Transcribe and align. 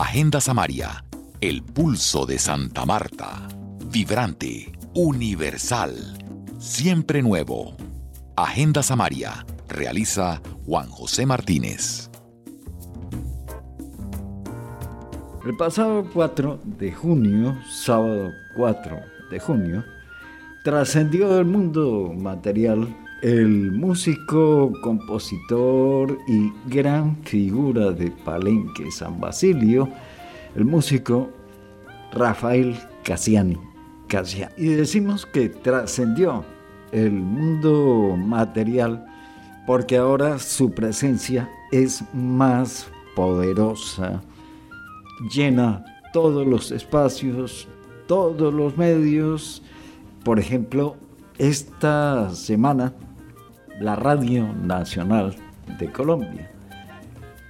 Agenda 0.00 0.40
Samaria, 0.40 1.04
el 1.40 1.64
pulso 1.64 2.24
de 2.24 2.38
Santa 2.38 2.86
Marta. 2.86 3.48
Vibrante, 3.86 4.70
universal, 4.94 5.92
siempre 6.60 7.20
nuevo. 7.20 7.76
Agenda 8.36 8.84
Samaria, 8.84 9.44
realiza 9.68 10.40
Juan 10.64 10.88
José 10.88 11.26
Martínez. 11.26 12.12
El 15.44 15.56
pasado 15.56 16.08
4 16.14 16.60
de 16.78 16.92
junio, 16.92 17.58
sábado 17.68 18.30
4 18.54 19.00
de 19.32 19.40
junio, 19.40 19.84
trascendió 20.62 21.34
del 21.34 21.46
mundo 21.46 22.14
material 22.16 22.86
el 23.22 23.72
músico, 23.72 24.72
compositor 24.82 26.18
y 26.28 26.52
gran 26.66 27.16
figura 27.24 27.90
de 27.90 28.10
Palenque 28.10 28.90
San 28.90 29.20
Basilio, 29.20 29.88
el 30.54 30.64
músico 30.64 31.30
Rafael 32.12 32.78
Cassiani. 33.02 33.58
Y 34.56 34.68
decimos 34.68 35.26
que 35.26 35.50
trascendió 35.50 36.44
el 36.92 37.12
mundo 37.12 38.16
material 38.16 39.04
porque 39.66 39.98
ahora 39.98 40.38
su 40.38 40.70
presencia 40.70 41.50
es 41.72 42.02
más 42.14 42.88
poderosa, 43.14 44.22
llena 45.30 45.84
todos 46.14 46.46
los 46.46 46.70
espacios, 46.70 47.68
todos 48.06 48.54
los 48.54 48.78
medios. 48.78 49.62
Por 50.24 50.38
ejemplo, 50.38 50.96
esta 51.36 52.30
semana 52.34 52.94
la 53.80 53.96
Radio 53.96 54.52
Nacional 54.52 55.34
de 55.78 55.90
Colombia. 55.90 56.50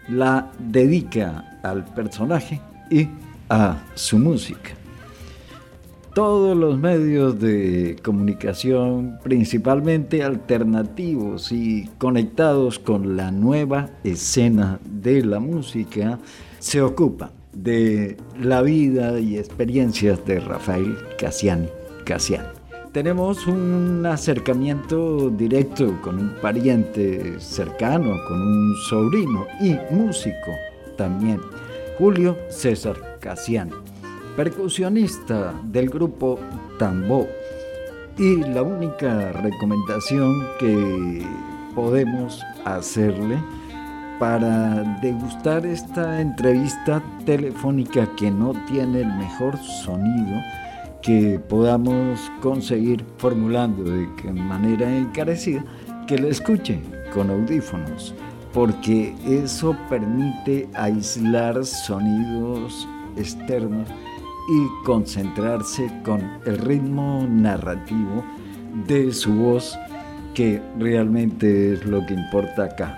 La 0.09 0.51
dedica 0.59 1.59
al 1.63 1.85
personaje 1.85 2.61
y 2.91 3.09
a 3.49 3.83
su 3.95 4.19
música. 4.19 4.71
Todos 6.15 6.57
los 6.57 6.79
medios 6.79 7.39
de 7.39 7.97
comunicación, 8.03 9.19
principalmente 9.23 10.25
alternativos 10.25 11.53
y 11.53 11.89
conectados 11.99 12.79
con 12.79 13.17
la 13.17 13.31
nueva 13.31 13.91
escena 14.03 14.81
de 14.85 15.25
la 15.25 15.39
música, 15.39 16.19
se 16.59 16.83
ocupan 16.83 17.31
de 17.53 18.17
la 18.41 18.63
vida 18.63 19.21
y 19.21 19.39
experiencias 19.39 20.25
de 20.27 20.41
Rafael 20.41 20.97
Cassiani. 21.19 21.69
Cassiani 22.05 22.58
tenemos 22.93 23.47
un 23.47 24.05
acercamiento 24.07 25.31
directo 25.31 26.01
con 26.03 26.19
un 26.19 26.35
pariente 26.41 27.39
cercano, 27.41 28.17
con 28.27 28.41
un 28.41 28.75
sobrino 28.89 29.47
y 29.61 29.77
músico 29.93 30.53
también, 30.97 31.41
Julio 31.99 32.37
César 32.49 33.19
Casiano, 33.21 33.77
percusionista 34.37 35.55
del 35.65 35.91
grupo 35.91 36.39
Tambó. 36.79 37.27
Y 38.19 38.39
la 38.39 38.63
única 38.63 39.33
recomendación 39.33 40.45
que 40.59 41.23
podemos 41.75 42.43
hacerle 42.65 43.39
para 44.19 44.99
degustar 45.01 45.65
esta 45.65 46.21
entrevista 46.21 47.01
telefónica 47.25 48.09
que 48.17 48.31
no 48.31 48.55
tiene 48.67 49.03
el 49.03 49.15
mejor 49.15 49.57
sonido, 49.85 50.41
que 51.03 51.39
podamos 51.49 52.21
conseguir 52.41 53.05
formulando 53.19 53.85
de 53.85 54.33
manera 54.33 54.97
encarecida 54.97 55.65
que 56.07 56.19
lo 56.19 56.29
escuche 56.29 56.81
con 57.13 57.31
audífonos, 57.31 58.15
porque 58.53 59.15
eso 59.27 59.77
permite 59.89 60.69
aislar 60.75 61.65
sonidos 61.65 62.89
externos 63.17 63.89
y 64.49 64.85
concentrarse 64.85 65.91
con 66.05 66.21
el 66.47 66.59
ritmo 66.59 67.27
narrativo 67.29 68.25
de 68.87 69.13
su 69.13 69.35
voz, 69.35 69.79
que 70.35 70.63
realmente 70.79 71.75
es 71.75 71.85
lo 71.85 72.05
que 72.07 72.15
importa 72.15 72.65
acá. 72.65 72.97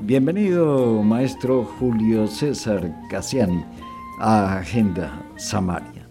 Bienvenido, 0.00 1.02
maestro 1.02 1.64
Julio 1.78 2.26
César 2.26 2.92
Cassiani, 3.08 3.64
a 4.18 4.58
Agenda 4.58 5.22
Samaria 5.36 6.03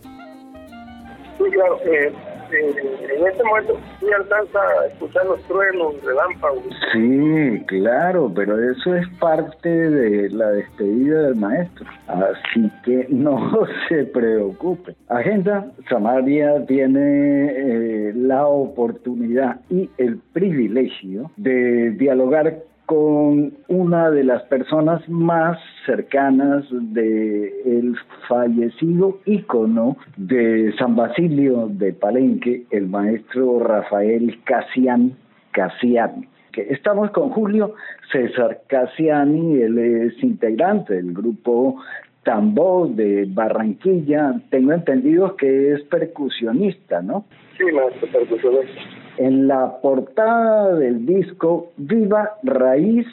claro, 1.63 1.79
eh, 1.85 2.13
en 2.53 3.27
este 3.27 3.43
momento 3.43 3.79
sí 3.99 4.05
alcanza 4.15 4.59
a 4.59 4.87
escuchar 4.87 5.25
los 5.25 5.41
truenos, 5.43 5.95
relámpagos. 6.03 6.63
Sí, 6.91 7.63
claro, 7.67 8.31
pero 8.33 8.71
eso 8.71 8.95
es 8.95 9.07
parte 9.19 9.69
de 9.69 10.29
la 10.29 10.51
despedida 10.51 11.23
del 11.23 11.35
maestro. 11.35 11.85
Así 12.07 12.71
que 12.83 13.07
no 13.09 13.67
se 13.89 14.05
preocupe. 14.05 14.95
Agenda 15.07 15.71
Samaria 15.89 16.65
tiene 16.67 17.47
eh, 17.47 18.13
la 18.15 18.47
oportunidad 18.47 19.59
y 19.69 19.89
el 19.97 20.19
privilegio 20.33 21.31
de 21.37 21.91
dialogar 21.91 22.57
con 22.93 23.53
una 23.69 24.11
de 24.11 24.23
las 24.23 24.43
personas 24.43 25.07
más 25.09 25.57
cercanas 25.85 26.63
del 26.69 27.51
el 27.65 27.95
fallecido 28.27 29.17
ícono 29.25 29.97
de 30.15 30.71
San 30.77 30.95
Basilio 30.95 31.69
de 31.71 31.93
Palenque, 31.93 32.65
el 32.69 32.87
maestro 32.87 33.59
Rafael 33.59 34.39
Casian 34.43 35.17
Casiani. 35.51 36.27
Estamos 36.55 37.09
con 37.11 37.31
Julio 37.31 37.73
César 38.11 38.61
Casiani, 38.67 39.59
él 39.59 39.79
es 39.79 40.23
integrante 40.23 40.93
del 40.93 41.13
grupo 41.13 41.81
Tambó 42.21 42.87
de 42.87 43.25
Barranquilla. 43.27 44.39
Tengo 44.51 44.71
entendido 44.71 45.35
que 45.35 45.73
es 45.73 45.81
percusionista, 45.85 47.01
¿no? 47.01 47.25
Sí, 47.57 47.63
maestro, 47.73 48.07
percusionista. 48.11 49.02
En 49.17 49.47
la 49.47 49.79
portada 49.81 50.75
del 50.75 51.05
disco 51.05 51.71
Viva 51.77 52.31
Raíz 52.43 53.05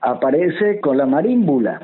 aparece 0.00 0.80
con 0.80 0.98
la 0.98 1.06
marímbula. 1.06 1.80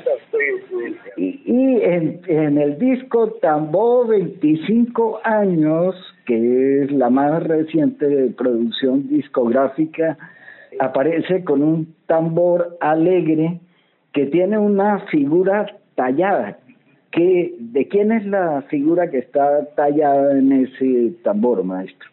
Y, 1.16 1.80
en, 1.82 2.20
en, 2.26 2.58
el 2.58 2.78
disco 2.78 3.32
Tambó 3.41 4.06
25 4.06 5.20
años, 5.24 5.94
que 6.26 6.82
es 6.82 6.92
la 6.92 7.10
más 7.10 7.42
reciente 7.44 8.32
producción 8.36 9.08
discográfica, 9.08 10.19
aparece 10.78 11.44
con 11.44 11.62
un 11.62 11.94
tambor 12.06 12.76
alegre 12.80 13.60
que 14.12 14.26
tiene 14.26 14.58
una 14.58 15.00
figura 15.06 15.66
tallada. 15.94 16.58
¿Qué, 17.10 17.54
¿De 17.58 17.88
quién 17.88 18.12
es 18.12 18.26
la 18.26 18.62
figura 18.69 19.10
que 19.10 19.19
está 19.19 19.64
tallada 19.75 20.38
en 20.38 20.52
ese 20.52 21.14
tambor, 21.22 21.64
maestro? 21.64 22.08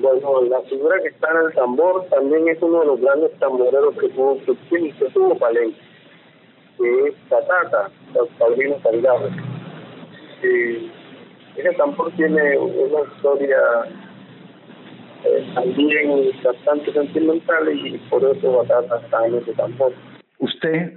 Bueno, 0.00 0.42
la 0.42 0.60
figura 0.62 1.00
que 1.02 1.08
está 1.08 1.28
en 1.30 1.48
el 1.48 1.54
tambor 1.54 2.04
también 2.10 2.48
es 2.48 2.62
uno 2.62 2.80
de 2.80 2.86
los 2.86 3.00
grandes 3.00 3.32
tamboreros 3.38 3.94
que 3.98 4.08
tuvo 4.10 4.38
que 4.44 5.10
tuvo 5.12 5.36
Palenque, 5.36 5.78
que 6.78 7.08
es 7.08 7.14
Tatata, 7.28 7.90
Paulino 8.38 8.80
Salgado. 8.82 9.28
Y 10.42 10.90
ese 11.56 11.72
tambor 11.76 12.12
tiene 12.12 12.58
una 12.58 13.00
historia 13.12 13.58
eh, 15.24 15.50
también 15.54 16.30
bastante 16.44 16.92
sentimental 16.92 17.68
y 17.72 17.98
por 18.10 18.22
eso 18.24 18.52
Batata 18.52 19.00
está 19.00 19.26
en 19.26 19.34
ese 19.36 19.52
tambor 19.54 19.92
usted 20.38 20.94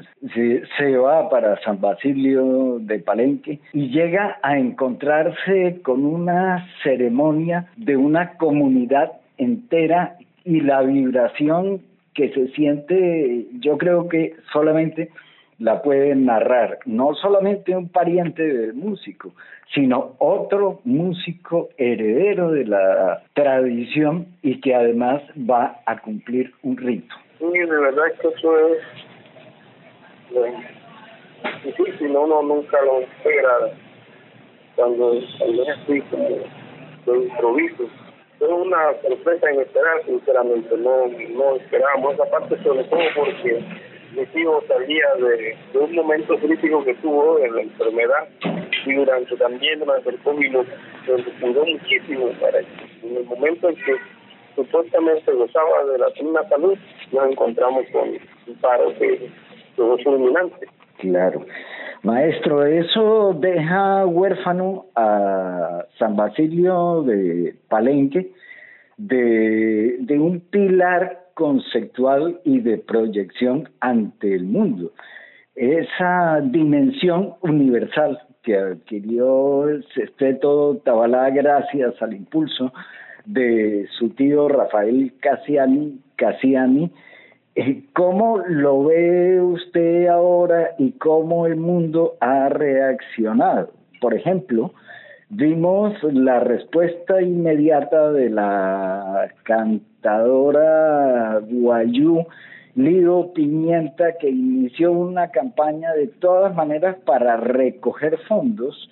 se, 0.78 0.97
va 0.97 1.29
para 1.29 1.59
San 1.62 1.81
Basilio 1.81 2.79
de 2.79 3.00
Palenque 3.00 3.59
y 3.74 3.90
llega 3.90 4.40
a 4.41 4.57
encontrarse 4.57 5.81
con 5.84 6.06
una 6.06 6.68
ceremonia 6.84 7.68
de 7.75 7.97
una 7.97 8.38
comunidad 8.38 9.12
entera 9.38 10.18
y 10.46 10.62
la 10.62 10.81
vibración 10.81 11.81
que 12.13 12.30
se 12.34 12.50
siente, 12.50 13.47
yo 13.59 13.78
creo 13.78 14.09
que 14.09 14.35
solamente 14.51 15.09
la 15.59 15.81
puede 15.81 16.16
narrar, 16.16 16.80
no 16.86 17.13
solamente 17.13 17.75
un 17.75 17.88
pariente 17.88 18.42
del 18.42 18.74
músico, 18.74 19.33
sino 19.74 20.15
otro 20.18 20.81
músico 20.83 21.69
heredero 21.77 22.51
de 22.51 22.65
la 22.65 23.24
tradición 23.33 24.25
y 24.42 24.60
que 24.60 24.74
además 24.74 25.21
va 25.38 25.81
a 25.86 26.00
cumplir 26.00 26.51
un 26.63 26.77
rito. 26.77 27.15
Sí, 27.38 27.45
de 27.45 27.65
verdad 27.65 28.04
que 28.19 28.27
eso 28.27 28.57
es 28.57 29.11
difícil, 31.63 32.16
uno 32.16 32.42
nunca 32.42 32.81
lo 32.81 33.01
espera 33.01 33.72
cuando, 34.75 35.13
cuando 35.38 35.63
es 35.63 35.69
así 35.69 36.01
como 36.01 36.30
de 37.06 37.25
improviso. 37.25 37.83
Es 38.39 38.50
una 38.50 39.00
sorpresa 39.01 39.51
inesperada, 39.54 40.04
sinceramente, 40.06 40.75
no, 40.78 41.07
no 41.07 41.56
esperábamos 41.57 42.16
esa 42.16 42.25
parte, 42.25 42.57
sobre 42.63 42.83
todo 42.86 43.01
porque 43.16 43.63
mi 44.13 44.42
hijo 44.42 44.63
salía 44.68 45.06
de, 45.19 45.57
un 45.80 45.95
momento 45.95 46.38
crítico 46.38 46.84
que 46.84 46.94
tuvo 46.95 47.39
en 47.39 47.56
la 47.56 47.62
enfermedad 47.62 48.27
y 48.86 48.94
durante 48.94 49.38
también 49.38 49.80
durante 49.80 50.10
el 50.10 50.18
COVID 50.19 50.57
se 51.06 51.24
cuidó 51.39 51.66
muchísimo 51.66 52.30
para 52.42 52.60
En 52.60 53.18
el 53.18 53.24
momento 53.25 53.69
en 53.69 53.75
que 53.75 53.95
supuestamente 54.56 55.31
gozaba 55.31 55.86
de 55.86 55.98
la 56.00 56.10
plena 56.10 56.50
salud, 56.50 56.77
nos 57.12 57.31
encontramos 57.31 57.86
con 57.94 58.10
un 58.10 58.56
paro 58.60 58.94
que 58.98 59.30
Claro. 60.97 61.45
Maestro, 62.03 62.65
eso 62.65 63.33
deja 63.39 64.06
huérfano 64.06 64.85
a 64.95 65.85
San 66.00 66.15
Basilio 66.15 67.03
de 67.03 67.56
Palenque 67.69 68.31
de, 68.97 69.97
de 70.00 70.19
un 70.19 70.39
pilar 70.39 71.25
conceptual 71.35 72.39
y 72.44 72.59
de 72.59 72.77
proyección 72.79 73.69
ante 73.79 74.33
el 74.33 74.45
mundo. 74.45 74.91
Esa 75.56 76.41
dimensión 76.41 77.35
universal 77.41 78.19
que 78.41 78.57
adquirió 78.57 79.69
el 79.69 79.85
Sesteto 79.94 80.77
Tabalá 80.83 81.29
gracias 81.29 82.01
al 82.01 82.13
impulso 82.13 82.74
de 83.25 83.88
su 84.00 84.09
tío 84.09 84.47
Rafael 84.47 85.13
Cassiani, 85.19 86.00
Cassiani 86.15 86.91
¿Cómo 87.94 88.38
lo 88.48 88.86
ve 88.86 89.42
usted 89.42 90.07
ahora 90.07 90.71
y 90.77 90.94
cómo 90.94 91.48
el 91.48 91.57
mundo 91.57 92.15
ha 92.21 92.48
reaccionado? 92.48 93.71
Por 94.00 94.13
ejemplo, 94.13 94.74
vimos 95.30 95.94
la 96.03 96.39
respuesta 96.39 97.21
inmediata 97.21 98.12
de 98.13 98.30
la 98.30 99.30
cantadora 99.44 101.42
Guayú 101.42 102.25
Lido 102.75 103.33
Pimienta 103.33 104.13
que 104.18 104.30
inició 104.30 104.94
una 104.94 105.30
campaña 105.30 105.92
de 105.94 106.07
todas 106.07 106.56
maneras 106.56 106.95
para 107.06 107.36
recoger 107.36 108.18
fondos 108.30 108.89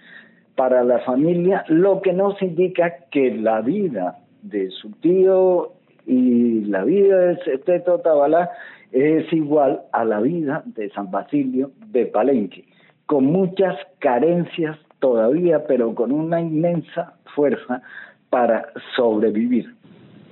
para 0.58 0.84
la 0.84 1.00
familia, 1.00 1.64
lo 1.70 2.02
que 2.02 2.12
nos 2.12 2.42
indica 2.42 3.06
que 3.10 3.32
la 3.32 3.62
vida 3.62 4.20
de 4.42 4.70
su 4.72 4.92
tío 5.00 5.79
y 6.10 6.62
la 6.66 6.84
vida 6.86 7.20
de 7.20 7.44
Sesteto 7.44 8.00
Tabalá 8.00 8.50
es 8.92 9.32
igual 9.32 9.84
a 9.92 10.04
la 10.04 10.20
vida 10.20 10.64
de 10.66 10.90
San 10.90 11.12
Basilio 11.12 11.70
de 11.86 12.08
Palenque, 12.08 12.66
con 13.06 13.26
muchas 13.26 13.78
carencias 14.00 14.76
todavía, 14.98 15.68
pero 15.68 15.94
con 15.94 16.12
una 16.12 16.42
inmensa 16.42 17.14
fuerza 17.36 17.84
para 18.32 18.74
sobrevivir. 18.96 19.72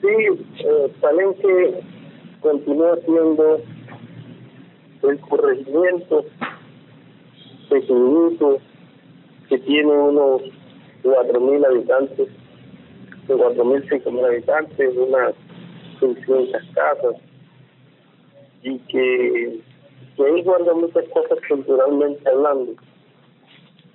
Sí, 0.02 0.08
eh, 0.08 0.92
Palenque 1.00 1.80
continúa 2.42 2.98
siendo 3.06 3.60
el 5.04 5.20
corregimiento 5.20 6.26
pequeñito 7.70 8.58
que 9.48 9.60
tiene 9.60 9.92
unos 9.92 10.42
4.000 11.04 11.66
habitantes, 11.68 12.28
de 13.28 13.36
4.000, 13.36 14.04
5.000 14.04 14.26
habitantes, 14.26 14.98
unas 14.98 15.36
600 16.00 16.62
casas, 16.74 17.16
y 18.64 18.80
que, 18.80 19.60
ahí 20.20 20.44
guarda 20.44 20.74
muchas 20.74 21.06
cosas 21.10 21.40
culturalmente 21.48 22.30
hablando, 22.30 22.74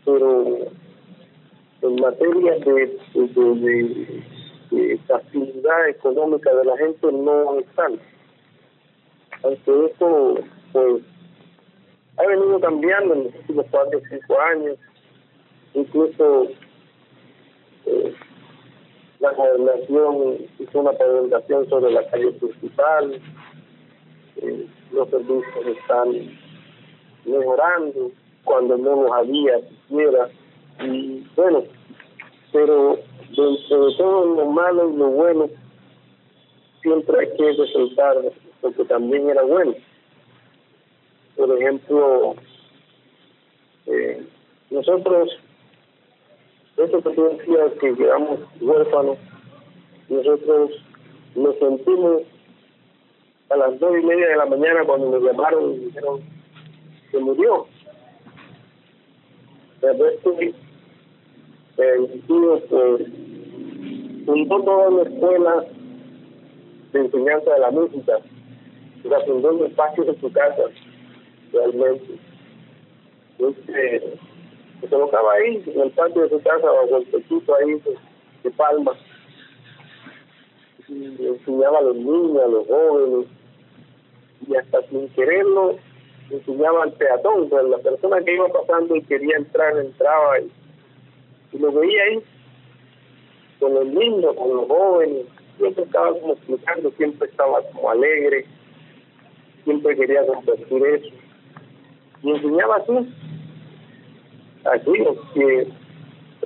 pero 0.04 0.58
en 1.82 1.94
materia 1.96 2.52
de, 2.58 2.99
de, 3.14 4.25
de, 4.70 4.99
facilidad 5.06 5.88
económica 5.88 6.54
de 6.54 6.64
la 6.64 6.76
gente 6.78 7.12
no 7.12 7.58
están. 7.58 8.00
Aunque 9.43 9.87
eso, 9.87 10.38
pues, 10.72 11.02
ha 12.16 12.26
venido 12.26 12.60
cambiando 12.60 13.14
en 13.14 13.25
los 13.25 13.34
últimos 13.34 13.66
cuatro 13.70 13.98
o 13.98 14.02
cinco 14.08 14.40
años, 14.40 14.78
incluso 15.75 16.48
eh, 17.87 18.14
la 19.22 19.30
gobernación 19.34 20.36
hizo 20.58 20.80
una 20.80 20.92
pavimentación 20.92 21.69
sobre 21.69 21.92
la 21.92 22.04
calle 22.08 22.32
principal, 22.32 23.20
eh, 24.36 24.66
los 24.90 25.08
servicios 25.10 25.66
están 25.78 26.38
mejorando 27.24 28.10
cuando 28.42 28.76
no 28.76 29.02
los 29.02 29.12
había 29.12 29.60
siquiera 29.60 30.28
y 30.84 31.24
bueno 31.36 31.62
pero 32.52 32.98
dentro 33.28 33.86
de 33.86 33.96
todo 33.96 34.34
lo 34.34 34.46
malo 34.46 34.90
y 34.90 34.96
lo 34.96 35.06
bueno 35.06 35.48
siempre 36.82 37.20
hay 37.20 37.36
que 37.36 37.52
resaltar 37.52 38.16
lo 38.62 38.72
que 38.72 38.84
también 38.86 39.30
era 39.30 39.42
bueno. 39.42 39.74
Por 41.36 41.56
ejemplo 41.56 42.34
eh, 43.86 44.26
nosotros 44.70 45.30
eso 46.84 47.02
que 47.02 47.11
tú 47.11 47.25
decías 47.25 47.73
que 47.81 47.94
quedamos 47.94 48.40
huérfanos, 48.61 49.19
nosotros 50.08 50.70
nos 51.34 51.58
sentimos 51.58 52.23
a 53.50 53.56
las 53.56 53.79
dos 53.79 53.93
y 53.99 54.05
media 54.05 54.29
de 54.29 54.37
la 54.37 54.46
mañana 54.46 54.84
cuando 54.84 55.11
nos 55.11 55.23
llamaron 55.23 55.75
y 55.75 55.79
dijeron 55.79 56.20
que 57.11 57.19
murió. 57.19 57.67
El 61.79 62.23
tío, 62.26 62.62
pues, 62.69 63.06
fundó 64.26 64.62
toda 64.62 64.88
una 64.88 65.02
escuela 65.02 65.64
de 66.93 67.00
enseñanza 67.00 67.52
de 67.52 67.58
la 67.58 67.70
música, 67.70 68.19
la 69.05 69.20
fundó 69.20 69.50
en 69.52 69.67
espacios 69.67 70.06
de 70.06 70.20
su 70.20 70.32
casa, 70.32 70.62
realmente. 71.52 72.19
Este, 73.38 74.19
se 74.82 74.88
colocaba 74.88 75.34
ahí, 75.34 75.62
en 75.64 75.81
el 75.81 75.90
patio 75.93 76.23
de 76.23 76.29
su 76.31 76.43
casa, 76.43 76.67
bajo 76.67 76.96
el 76.96 77.06
techito 77.06 77.55
ahí 77.55 77.81
de, 78.43 78.50
palmas. 78.50 78.96
Y 80.88 81.25
enseñaba 81.25 81.79
a 81.79 81.82
los 81.82 81.96
niños, 81.96 82.43
a 82.43 82.49
los 82.49 82.67
jóvenes, 82.67 83.26
y 84.49 84.56
hasta 84.56 84.82
sin 84.88 85.08
quererlo, 85.11 85.76
enseñaba 86.31 86.82
al 86.82 86.93
peatón, 86.94 87.49
pues 87.49 87.64
la 87.64 87.79
persona 87.79 88.20
que 88.23 88.34
iba 88.34 88.49
pasando 88.49 88.96
y 88.96 89.02
quería 89.02 89.37
entrar, 89.37 89.79
entraba 89.79 90.40
y, 90.40 90.50
y 91.52 91.58
lo 91.58 91.70
veía 91.73 92.02
ahí, 92.02 92.23
con 93.61 93.75
los 93.75 93.87
niños, 93.87 94.34
con 94.34 94.56
los 94.56 94.67
jóvenes, 94.67 95.26
siempre 95.58 95.84
estaba 95.84 96.12
como 96.19 96.32
explicando, 96.32 96.90
siempre 96.96 97.29
estaba 97.29 97.62
como 97.70 97.88
alegre, 97.88 98.46
siempre 99.62 99.96
quería 99.96 100.26
compartir 100.26 100.87
eso. 100.87 101.14
Y 102.25 102.31
enseñaba 102.31 102.76
así, 102.76 103.08
aquí 104.64 104.93
que 105.35 105.69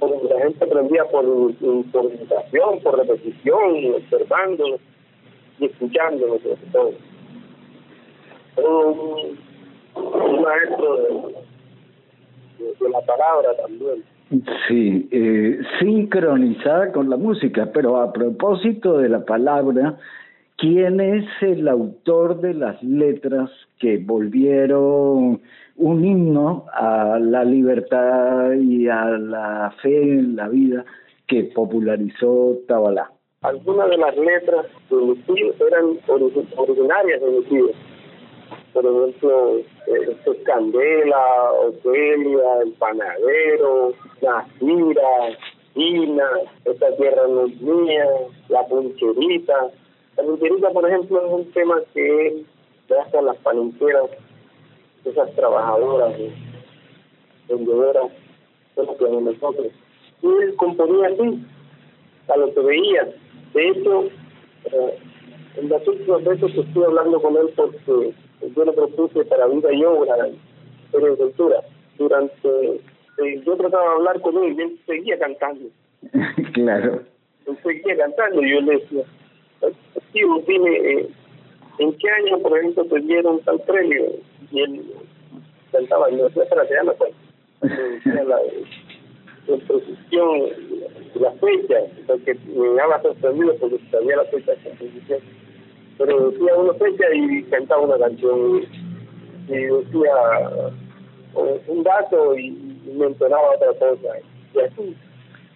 la 0.02 0.40
gente 0.42 0.64
aprendía 0.64 1.04
por, 1.04 1.24
por 1.56 2.82
por 2.82 2.98
repetición, 2.98 3.94
observando 3.94 4.78
y 5.58 5.66
escuchando 5.66 6.38
sobre 6.38 6.56
todo. 6.72 6.92
Un, 8.56 9.38
un 9.94 10.42
maestro 10.42 10.96
de, 10.96 12.74
de, 12.80 12.90
la 12.90 13.00
palabra 13.02 13.48
también. 13.62 14.04
Sí, 14.66 15.08
eh, 15.12 15.60
sincronizada 15.78 16.92
con 16.92 17.08
la 17.08 17.16
música, 17.16 17.70
pero 17.72 17.98
a 17.98 18.12
propósito 18.12 18.98
de 18.98 19.08
la 19.08 19.24
palabra, 19.24 19.96
¿quién 20.56 21.00
es 21.00 21.24
el 21.42 21.68
autor 21.68 22.40
de 22.40 22.54
las 22.54 22.82
letras 22.82 23.50
que 23.78 23.98
volvieron 23.98 25.40
un 25.78 26.04
himno 26.04 26.64
a 26.72 27.18
la 27.20 27.44
libertad 27.44 28.52
y 28.52 28.88
a 28.88 29.04
la 29.04 29.74
fe 29.82 30.02
en 30.02 30.36
la 30.36 30.48
vida 30.48 30.84
que 31.26 31.44
popularizó 31.44 32.58
Tabalá. 32.66 33.10
Algunas 33.42 33.90
de 33.90 33.98
las 33.98 34.16
letras 34.16 34.66
de 34.90 34.96
Lucio 34.96 35.54
eran 35.66 35.98
originarias 36.56 37.20
de 37.20 37.32
Lucio. 37.32 37.70
Por 38.72 38.84
ejemplo, 38.84 39.58
eh, 39.58 40.16
Candela, 40.44 41.52
Ofelia, 41.66 42.62
El 42.62 42.72
Panadero, 42.72 43.92
Nacira, 44.22 45.38
Ina, 45.74 46.28
Esta 46.64 46.96
Tierra 46.96 47.26
no 47.28 47.46
es 47.46 47.60
mía, 47.60 48.06
La 48.48 48.66
Puncherita. 48.66 49.70
La 50.16 50.22
Puncherita, 50.22 50.70
por 50.70 50.88
ejemplo, 50.88 51.26
es 51.26 51.32
un 51.32 51.52
tema 51.52 51.76
que 51.94 52.44
hasta 53.00 53.20
las 53.22 53.36
palenqueras 53.38 54.10
esas 55.06 55.34
trabajadoras, 55.34 56.14
vendedoras, 57.48 58.10
bueno, 58.74 58.96
que 58.96 59.04
nosotros. 59.04 59.66
Y 60.22 60.26
él 60.26 60.54
componía 60.56 61.08
así, 61.08 61.42
a 62.28 62.36
lo 62.36 62.52
que 62.52 62.60
veía. 62.60 63.08
De 63.54 63.68
hecho, 63.68 64.04
eh, 64.64 64.98
en 65.56 65.68
las 65.68 65.86
últimas 65.86 66.24
veces 66.24 66.52
que 66.52 66.60
estuve 66.60 66.86
hablando 66.86 67.20
con 67.20 67.36
él 67.36 67.50
porque 67.54 68.12
yo 68.54 68.64
le 68.64 68.72
propuse 68.72 69.24
para 69.24 69.46
vida 69.46 69.72
y 69.72 69.84
obra 69.84 70.26
en 70.26 71.16
cultura. 71.16 71.60
Durante, 71.98 72.48
eh, 72.48 73.42
yo 73.44 73.56
trataba 73.56 73.84
de 73.84 73.94
hablar 73.96 74.20
con 74.20 74.36
él 74.44 74.54
y 74.58 74.62
él 74.62 74.80
seguía 74.86 75.18
cantando. 75.18 75.68
claro. 76.52 77.02
Él 77.46 77.58
seguía 77.62 77.96
cantando 77.96 78.42
y 78.42 78.50
yo 78.50 78.60
le 78.60 78.72
decía, 78.72 79.04
tío, 80.12 80.42
dime, 80.46 80.76
eh, 80.76 81.08
¿en 81.78 81.92
qué 81.94 82.08
año, 82.10 82.38
por 82.38 82.58
ejemplo, 82.58 82.84
te 82.84 83.00
dieron 83.00 83.40
tal 83.40 83.60
premio? 83.60 84.04
Y 84.50 84.60
él 84.60 84.82
cantaba, 85.72 86.10
y 86.10 86.16
no 86.16 86.28
sé, 86.30 86.40
para 86.46 86.66
que 86.66 86.74
pues, 86.98 87.12
la, 88.04 88.40
la 89.46 89.56
precisión, 89.66 90.40
la 91.14 91.32
fecha, 91.32 91.76
porque 92.06 92.34
me 92.46 92.74
daba 92.74 93.02
sorprendido 93.02 93.54
porque 93.56 93.78
sabía 93.90 94.16
la 94.16 94.24
fecha 94.24 94.52
de 94.52 94.58
composición. 94.58 95.20
Pero 95.98 96.30
decía 96.30 96.54
una 96.56 96.74
fecha 96.74 97.04
y 97.14 97.42
cantaba 97.44 97.82
una 97.82 97.98
canción, 97.98 98.62
y 99.48 99.52
decía 99.52 100.72
un 101.66 101.82
dato 101.82 102.36
y, 102.38 102.50
me 102.96 103.06
entonaba 103.06 103.56
otra 103.56 103.72
cosa. 103.74 104.18
Y 104.54 104.60
así, 104.60 104.96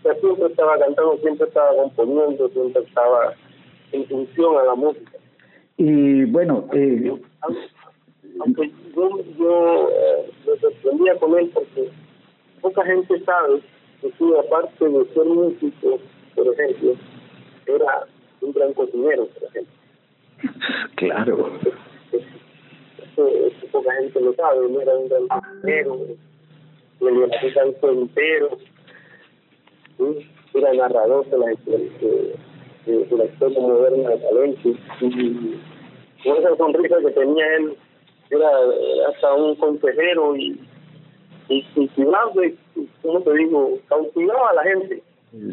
yo 0.04 0.14
siempre 0.14 0.46
estaba 0.46 0.78
cantando, 0.78 1.16
siempre 1.18 1.46
estaba 1.46 1.74
componiendo, 1.76 2.48
siempre 2.50 2.82
estaba 2.82 3.34
en 3.92 4.06
función 4.06 4.58
a 4.58 4.64
la 4.64 4.74
música. 4.74 5.19
Y 5.82 6.26
bueno, 6.26 6.66
eh, 6.74 7.10
aunque 8.38 8.70
yo, 8.94 9.08
yo 9.38 9.88
eh, 9.88 10.30
me 10.46 10.60
sorprendía 10.60 11.14
con 11.16 11.38
él 11.38 11.50
porque 11.54 11.88
poca 12.60 12.84
gente 12.84 13.18
sabe 13.24 13.62
que 14.02 14.10
sí, 14.10 14.24
aparte 14.38 14.86
de 14.86 15.04
ser 15.06 15.24
músico, 15.24 15.98
por 16.34 16.48
ejemplo, 16.48 16.92
era 17.64 18.06
un 18.42 18.52
gran 18.52 18.74
cocinero, 18.74 19.26
por 19.26 19.48
ejemplo. 19.48 19.72
Claro. 20.96 21.50
Eso, 22.12 23.28
eso, 23.28 23.66
poca 23.72 23.90
gente 23.94 24.20
lo 24.20 24.34
sabe, 24.34 24.66
él 24.66 24.76
era 24.82 24.98
un 24.98 25.08
gran 25.08 25.28
cocinero, 25.28 25.96
le 27.00 27.92
entero, 28.02 28.58
¿sí? 29.96 30.28
era 30.52 30.74
narrador 30.74 31.24
de 31.30 31.38
la, 31.38 31.46
de, 31.46 32.34
de, 32.84 33.16
la 33.16 33.24
historia 33.24 33.60
moderna 33.60 34.10
de 34.10 34.18
talento 34.18 34.68
y 35.00 35.69
con 36.24 36.36
esa 36.36 36.56
sonrisa 36.56 36.96
que 37.04 37.10
tenía 37.12 37.56
él 37.56 37.76
era 38.30 38.48
hasta 39.08 39.34
un 39.34 39.56
consejero 39.56 40.36
y 40.36 40.60
y 41.50 41.88
¿cómo 43.02 43.20
te 43.20 43.34
digo? 43.34 43.78
Cautivaba 43.88 44.50
a 44.50 44.54
la 44.54 44.62
gente. 44.62 45.02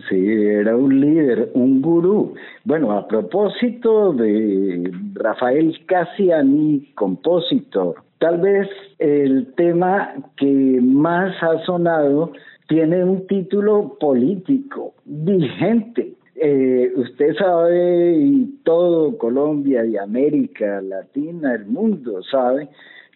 Sí, 0.09 0.43
era 0.43 0.75
un 0.75 1.00
líder, 1.00 1.51
un 1.53 1.81
gurú. 1.81 2.33
Bueno, 2.63 2.91
a 2.91 3.07
propósito 3.07 4.13
de 4.13 4.91
Rafael 5.13 5.77
Cassiani, 5.86 6.91
compositor, 6.95 7.95
tal 8.19 8.39
vez 8.39 8.67
el 8.97 9.53
tema 9.55 10.15
que 10.38 10.79
más 10.81 11.36
ha 11.43 11.63
sonado 11.65 12.31
tiene 12.67 13.03
un 13.03 13.27
título 13.27 13.97
político, 14.00 14.93
vigente. 15.05 16.13
Eh, 16.39 16.91
usted 16.96 17.36
sabe, 17.36 18.15
y 18.15 18.60
todo 18.63 19.17
Colombia 19.17 19.84
y 19.86 19.98
América 19.98 20.82
Latina, 20.82 21.56
el 21.56 21.65
mundo 21.65 22.22
sabe, 22.24 22.70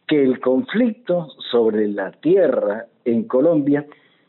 que 0.07 0.23
el 0.23 0.39
conflicto 0.39 1.27
sobre 1.51 1.87
la 1.87 2.11
tierra 2.11 2.87
en 3.05 3.25
Colombia 3.25 3.85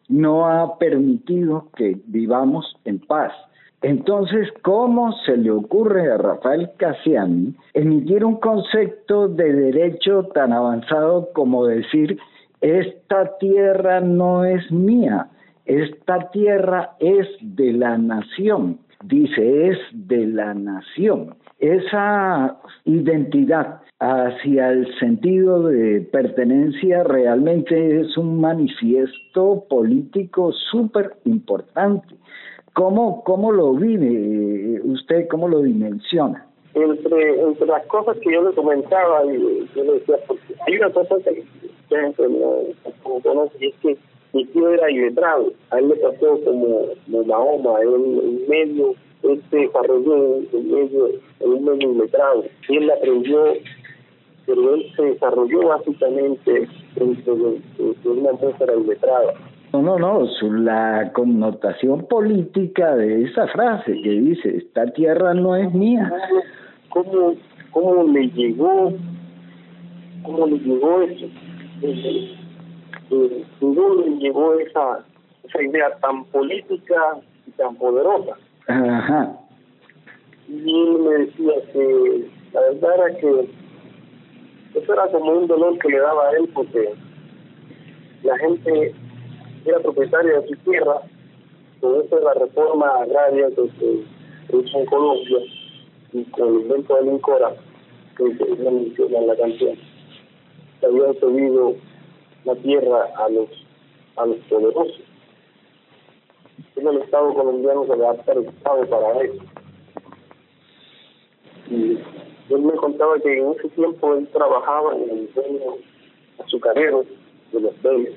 no 0.08 0.46
ha 0.46 0.78
permitido 0.78 1.70
que 1.74 1.96
vivamos 2.06 2.76
en 2.84 2.98
paz. 2.98 3.32
Entonces, 3.80 4.48
¿cómo 4.62 5.12
se 5.24 5.38
le 5.38 5.50
ocurre 5.50 6.12
a 6.12 6.18
Rafael 6.18 6.70
Cassiani 6.76 7.54
emitir 7.72 8.26
un 8.26 8.36
concepto 8.36 9.26
de 9.26 9.52
derecho 9.54 10.24
tan 10.34 10.52
avanzado 10.52 11.30
como 11.32 11.66
decir, 11.66 12.18
esta 12.60 13.38
tierra 13.38 14.00
no 14.00 14.44
es 14.44 14.70
mía, 14.70 15.30
esta 15.66 16.30
tierra 16.30 16.96
es 16.98 17.26
de 17.40 17.72
la 17.72 17.98
nación? 17.98 18.78
Dice, 19.04 19.68
es 19.68 19.78
de 19.92 20.26
la 20.26 20.54
nación. 20.54 21.34
Esa 21.58 22.58
identidad 22.84 23.80
hacia 23.98 24.70
el 24.70 24.98
sentido 24.98 25.62
de 25.68 26.00
pertenencia 26.00 27.04
realmente 27.04 28.00
es 28.00 28.16
un 28.16 28.40
manifiesto 28.40 29.64
político 29.68 30.52
súper 30.70 31.14
importante. 31.24 32.16
¿Cómo, 32.74 33.22
¿Cómo 33.22 33.52
lo 33.52 33.74
vive 33.74 34.80
usted? 34.82 35.28
¿Cómo 35.28 35.46
lo 35.46 35.60
dimensiona? 35.62 36.46
Entre, 36.74 37.42
entre 37.42 37.66
las 37.66 37.86
cosas 37.86 38.16
que 38.18 38.32
yo 38.32 38.48
le 38.48 38.54
comentaba, 38.54 39.24
y 39.26 39.68
yo 39.76 39.84
le 39.84 39.92
decía, 39.92 40.16
porque 40.26 40.54
hay 40.66 40.76
una 40.76 40.90
cosa 40.90 41.16
que 41.24 41.44
gente 41.88 42.28
no, 42.28 43.20
conoce, 43.22 43.56
y 43.60 43.66
es 43.68 43.74
que 43.82 43.98
mi 44.32 44.44
tío 44.46 44.68
era 44.68 44.90
iletrado, 44.90 45.52
a 45.70 45.78
él 45.78 45.88
le 45.88 45.96
pasó 45.96 46.40
como, 46.44 46.86
como 47.04 47.24
Mahoma, 47.24 47.80
él 47.80 47.88
en 47.94 48.48
medio, 48.48 48.94
él 49.22 49.42
se 49.50 49.56
desarrolló 49.56 50.36
en 50.52 50.70
medio, 50.70 51.08
en 51.40 51.64
medio 51.64 51.92
iletrado, 51.92 52.44
y 52.68 52.76
él 52.76 52.90
aprendió 52.90 53.54
pero 54.46 54.74
él 54.74 54.84
se 54.96 55.02
desarrolló 55.02 55.68
básicamente 55.68 56.68
dentro 56.96 57.36
de, 57.36 57.60
una 58.04 58.30
atmósfera 58.30 58.74
iletrada. 58.74 59.34
No, 59.72 59.82
no, 59.82 59.98
no, 59.98 60.28
la 60.58 61.10
connotación 61.14 62.06
política 62.06 62.94
de 62.94 63.24
esa 63.24 63.46
frase 63.48 63.92
que 64.02 64.10
dice, 64.10 64.56
esta 64.58 64.86
tierra 64.92 65.32
no 65.32 65.56
es 65.56 65.72
mía. 65.72 66.12
¿Cómo, 66.90 67.34
cómo 67.70 68.04
le 68.04 68.28
llegó, 68.28 68.92
cómo 70.24 70.46
le 70.46 70.58
llegó 70.58 71.02
eso? 71.02 71.26
¿Cómo 73.60 73.94
le 73.96 74.16
llegó 74.16 74.54
esa, 74.58 75.04
esa 75.44 75.62
idea 75.62 75.94
tan 76.00 76.24
política 76.26 77.18
y 77.46 77.50
tan 77.52 77.76
poderosa? 77.76 78.38
Ajá. 78.68 79.38
Y 80.48 80.82
él 80.82 80.98
me 80.98 81.10
decía 81.26 81.52
que 81.72 82.30
la 82.54 82.60
verdad 82.60 82.90
era 82.94 83.18
que 83.18 83.48
eso 84.74 84.92
era 84.94 85.08
como 85.08 85.32
un 85.32 85.46
dolor 85.46 85.78
que 85.78 85.88
le 85.88 85.98
daba 85.98 86.28
a 86.28 86.36
él 86.38 86.48
porque 86.54 86.94
la 88.22 88.38
gente 88.38 88.94
era 89.66 89.80
propietaria 89.80 90.40
de 90.40 90.48
su 90.48 90.56
tierra, 90.70 91.02
con 91.80 92.00
eso 92.00 92.16
de 92.16 92.22
la 92.22 92.34
reforma 92.34 92.86
agraria 93.02 93.48
que 93.48 93.68
se 93.78 94.56
hizo 94.56 94.78
en 94.78 94.86
Colombia 94.86 95.38
y 96.12 96.24
con 96.24 96.48
el 96.48 96.62
invento 96.62 96.96
del 96.96 97.08
Incora, 97.08 97.52
que 98.16 98.36
se 98.36 98.44
en 98.44 99.26
la 99.26 99.36
canción, 99.36 99.76
se 100.80 100.86
habían 100.86 101.14
cedido 101.16 101.74
la 102.44 102.54
tierra 102.56 103.10
a 103.16 103.28
los 103.28 103.48
a 104.16 104.26
los 104.26 104.36
poderosos. 104.48 105.00
En 106.76 106.86
el 106.86 106.98
Estado 106.98 107.34
colombiano 107.34 107.86
se 107.86 107.96
le 107.96 108.06
ha 108.06 108.14
prestado 108.14 108.86
para 108.88 109.20
eso. 109.22 109.42
Y 111.70 111.98
él 112.50 112.62
me 112.62 112.72
contaba 112.72 113.18
que 113.20 113.38
en 113.38 113.52
ese 113.52 113.68
tiempo 113.70 114.14
él 114.14 114.28
trabajaba 114.32 114.94
en 114.96 115.02
el 115.10 115.30
gremio 115.34 115.78
azucarero 116.44 117.04
de 117.52 117.60
los 117.60 117.82
Vélez. 117.82 118.14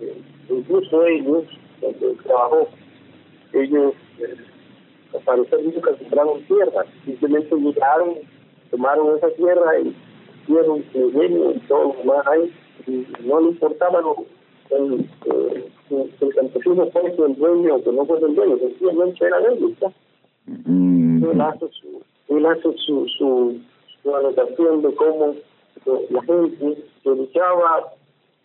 Eh, 0.00 0.22
incluso 0.50 1.06
ellos, 1.06 1.44
cuando 1.80 2.12
trabajó, 2.22 2.68
ellos, 3.52 3.94
eh, 4.18 4.36
al 5.14 5.20
parecer, 5.20 5.62
nunca 5.64 5.92
compraron 5.96 6.42
tierra, 6.42 6.84
simplemente 7.04 7.56
llegaron, 7.56 8.14
tomaron 8.70 9.16
esa 9.16 9.30
tierra 9.30 9.80
y 9.80 9.94
hicieron 10.42 10.84
el 10.94 11.12
gremio 11.12 11.52
y 11.52 11.58
todo 11.60 11.84
lo 11.84 11.94
demás 11.94 12.26
ahí, 12.26 12.52
no 12.86 13.40
le 13.40 13.48
importaba 13.48 14.00
lo, 14.00 14.24
el, 14.70 15.06
eh, 15.26 15.70
el 16.20 16.34
campesino 16.34 16.86
fuese 16.90 17.22
el 17.22 17.36
dueño 17.36 17.76
o 17.76 17.82
que 17.84 17.92
no 17.92 18.04
fuese 18.06 18.26
el 18.26 18.34
dueño, 18.34 18.58
sencillamente 18.58 19.24
era 19.24 19.40
de 19.40 19.54
ellos. 19.54 19.72
Mm. 20.46 21.24
Él 21.24 21.40
hace 21.40 21.68
su, 21.68 22.02
él 22.28 22.46
hace 22.46 22.72
su, 22.78 23.06
su 23.08 24.16
anotación 24.16 24.82
de 24.82 24.94
cómo 24.94 25.34
la 26.10 26.22
gente 26.22 26.82
que 27.02 27.10
luchaba 27.10 27.92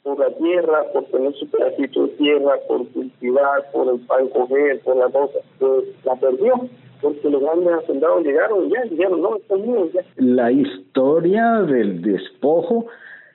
por 0.03 0.19
la 0.19 0.29
tierra, 0.37 0.83
por 0.93 1.03
tener 1.05 1.33
su 1.35 1.47
pedacito 1.49 2.03
de 2.03 2.13
tierra, 2.13 2.53
por 2.67 2.87
cultivar, 2.89 3.71
por 3.71 3.89
el 3.89 3.99
pan 4.01 4.27
coger, 4.29 4.79
por 4.81 4.97
la 4.97 5.09
cosa, 5.09 5.39
pues 5.59 5.83
la 6.05 6.15
perdió 6.15 6.69
porque 7.01 7.29
los 7.29 7.41
grandes 7.41 7.73
hacendados 7.73 8.23
llegaron 8.23 8.65
y 8.65 8.69
ya 8.71 8.81
dijeron, 8.83 9.21
no, 9.21 9.35
esto 9.35 9.55
es 9.55 9.65
mío, 9.65 9.89
ya. 9.93 10.01
La 10.17 10.51
historia 10.51 11.61
del 11.61 12.01
despojo 12.01 12.87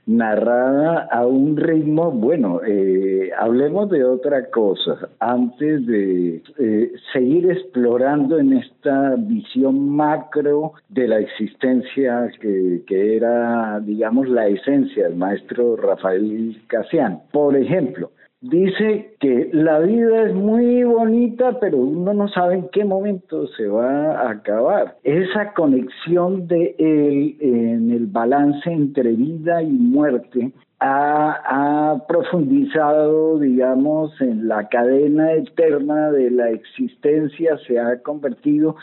narrada 0.06 1.08
a 1.10 1.26
un 1.26 1.56
ritmo, 1.56 2.10
bueno, 2.10 2.60
eh, 2.66 3.30
hablemos 3.38 3.88
de 3.88 4.04
otra 4.04 4.50
cosa, 4.50 5.08
antes 5.20 5.86
de 5.86 6.42
eh, 6.58 6.92
seguir 7.12 7.50
explorando 7.50 8.38
en 8.38 8.54
esta 8.54 9.14
visión 9.16 9.88
macro 9.88 10.72
de 10.88 11.06
la 11.06 11.20
existencia 11.20 12.30
que, 12.40 12.82
que 12.86 13.16
era, 13.16 13.80
digamos, 13.80 14.28
la 14.28 14.48
esencia 14.48 15.04
del 15.04 15.16
maestro 15.16 15.76
Rafael 15.76 16.60
Casian. 16.66 17.20
Por 17.30 17.56
ejemplo, 17.56 18.10
dice 18.42 19.14
que 19.20 19.48
la 19.52 19.78
vida 19.78 20.24
es 20.24 20.34
muy 20.34 20.82
bonita, 20.82 21.58
pero 21.60 21.78
uno 21.78 22.12
no 22.12 22.28
sabe 22.28 22.56
en 22.56 22.68
qué 22.72 22.84
momento 22.84 23.46
se 23.48 23.68
va 23.68 24.20
a 24.20 24.30
acabar. 24.32 24.96
Esa 25.04 25.54
conexión 25.54 26.48
de 26.48 26.74
él 26.78 27.36
en 27.40 27.90
el 27.92 28.06
balance 28.06 28.70
entre 28.70 29.12
vida 29.12 29.62
y 29.62 29.70
muerte 29.70 30.52
ha, 30.80 31.92
ha, 31.92 32.06
profundizado, 32.08 33.38
digamos, 33.38 34.20
en 34.20 34.48
la 34.48 34.68
cadena 34.68 35.32
eterna 35.32 36.10
de 36.10 36.32
la 36.32 36.50
existencia, 36.50 37.56
se 37.66 37.78
ha 37.78 38.02
convertido 38.02 38.74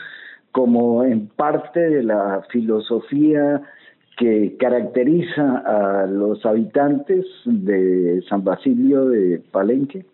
como 0.52 1.04
en 1.04 1.28
parte 1.28 1.78
de 1.78 2.02
la 2.02 2.42
filosofía 2.50 3.62
que 4.20 4.54
caracteriza 4.58 5.62
a 5.64 6.06
los 6.06 6.44
habitantes 6.44 7.24
de 7.46 8.22
San 8.28 8.44
Basilio 8.44 9.06
de 9.06 9.38
Palenque? 9.50 10.04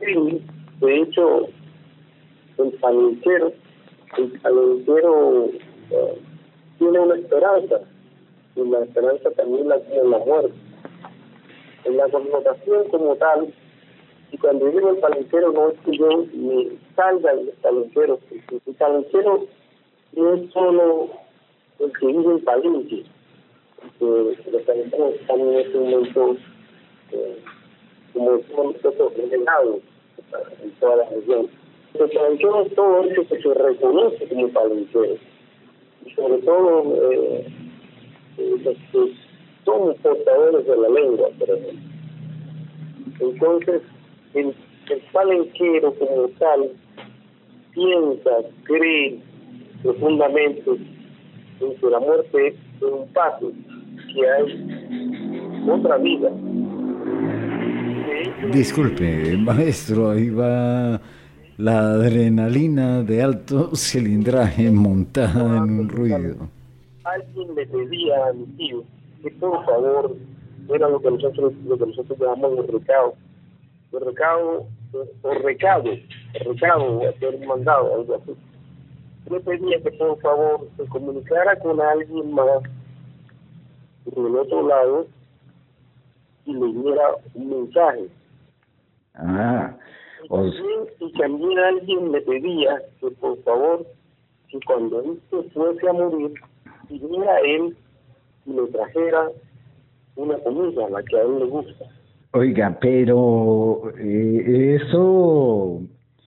Sí, 0.00 0.42
de 0.80 0.96
hecho, 0.96 1.46
el 2.58 2.72
palenquero, 2.80 3.52
el 4.18 4.40
palenquero 4.40 5.50
eh, 5.90 6.18
tiene 6.80 6.98
una 6.98 7.14
esperanza, 7.14 7.76
y 8.56 8.68
la 8.68 8.80
esperanza 8.80 9.30
también 9.30 9.68
la 9.68 9.78
tiene 9.82 10.02
la 10.02 10.18
muerte. 10.18 10.52
en 11.84 11.96
la 11.96 12.08
connotación 12.08 12.88
como 12.88 13.14
tal, 13.14 13.54
y 14.32 14.38
cuando 14.38 14.66
digo 14.66 14.90
el 14.90 14.96
palenquero 14.96 15.52
no 15.52 15.70
es 15.70 15.78
que 15.84 15.96
yo 15.96 16.24
me 16.34 16.70
salga 16.96 17.36
del 17.36 17.50
palenquero, 17.62 18.18
el 18.66 18.74
palenquero 18.74 19.46
no 20.16 20.34
es 20.34 20.50
solo 20.50 21.21
vive 21.86 22.32
en 22.32 22.40
Palenque, 22.44 23.04
que 23.98 24.04
los 24.04 24.62
palenqueros 24.62 25.14
están 25.14 25.40
en 25.40 25.54
este 25.54 25.78
momento, 25.78 26.36
eh, 27.12 27.38
como 28.12 28.32
decimos 28.32 28.76
nosotros, 28.84 29.12
en 29.18 30.70
toda 30.80 30.96
la 30.96 31.08
región. 31.10 31.48
El 31.94 32.10
palenquero 32.10 32.62
es 32.62 32.74
todo 32.74 33.04
eso 33.04 33.26
que 33.28 33.42
se 33.42 33.54
reconoce 33.54 34.28
como 34.28 34.48
palenquero, 34.48 35.16
y 36.06 36.10
sobre 36.12 36.38
todo 36.38 37.12
eh, 37.12 37.46
eh, 38.38 38.56
los 38.64 38.76
que 38.76 39.14
somos 39.64 39.96
portadores 39.96 40.66
de 40.66 40.76
la 40.76 40.88
lengua, 40.88 41.28
por 41.38 41.50
ejemplo. 41.50 41.90
Entonces, 43.20 43.82
el, 44.34 44.54
el 44.90 45.00
palenquero 45.12 45.94
como 45.94 46.28
tal 46.38 46.70
piensa, 47.74 48.30
cree 48.64 49.20
profundamente 49.82 50.70
que 51.80 51.90
la 51.90 52.00
muerte 52.00 52.48
es 52.48 52.82
un 52.82 53.06
paso, 53.12 53.52
que 54.12 54.30
hay 54.30 55.68
otra 55.68 55.96
vida. 55.98 56.30
Disculpe, 58.52 59.36
maestro, 59.38 60.10
ahí 60.10 60.30
va 60.30 61.00
la 61.58 61.78
adrenalina 61.78 63.02
de 63.02 63.22
alto 63.22 63.74
cilindraje 63.74 64.70
montada 64.70 65.58
en 65.58 65.80
un 65.80 65.88
ruido. 65.88 66.48
Alguien 67.04 67.54
le 67.54 67.66
pedía 67.66 68.26
a 68.28 68.32
mi 68.32 68.46
tío 68.56 68.84
que 69.22 69.30
por 69.32 69.64
favor 69.64 70.16
era 70.68 70.88
lo 70.88 71.00
que 71.00 71.10
nosotros 71.10 71.52
lo 71.66 71.78
que 71.78 71.86
nosotros 71.86 72.18
llamamos 72.18 72.58
el 72.58 72.68
recado 72.68 73.14
el 73.92 74.00
recado 74.00 74.66
o 75.22 75.34
recado 75.34 75.90
el 75.90 76.44
recado 76.44 77.08
hacer 77.08 77.46
mandado 77.46 77.94
algo 77.94 78.14
así 78.16 78.32
le 79.30 79.40
pedía 79.40 79.82
que 79.82 79.90
por 79.92 80.20
favor 80.20 80.68
se 80.76 80.86
comunicara 80.86 81.58
con 81.60 81.80
alguien 81.80 82.32
más 82.32 82.62
del 84.04 84.36
otro 84.36 84.66
lado 84.66 85.06
y 86.44 86.54
le 86.54 86.72
diera 86.72 87.08
un 87.34 87.50
mensaje 87.50 88.08
ah 89.14 89.76
y, 90.24 90.28
también, 90.28 90.80
y 91.00 91.12
también 91.12 91.58
alguien 91.58 92.12
le 92.12 92.20
pedía 92.22 92.82
que 93.00 93.10
por 93.12 93.40
favor 93.42 93.86
que 94.48 94.58
cuando 94.66 95.00
él 95.00 95.20
se 95.30 95.42
fuese 95.50 95.88
a 95.88 95.92
morir 95.92 96.32
viniera 97.00 97.38
él 97.40 97.76
y 98.46 98.52
le 98.52 98.66
trajera 98.68 99.30
una 100.16 100.36
comida, 100.38 100.88
la 100.90 101.02
que 101.02 101.16
a 101.16 101.22
él 101.22 101.38
le 101.38 101.44
gusta. 101.46 101.84
Oiga, 102.32 102.76
pero 102.80 103.92
eh, 103.98 104.78
eso, 104.80 105.80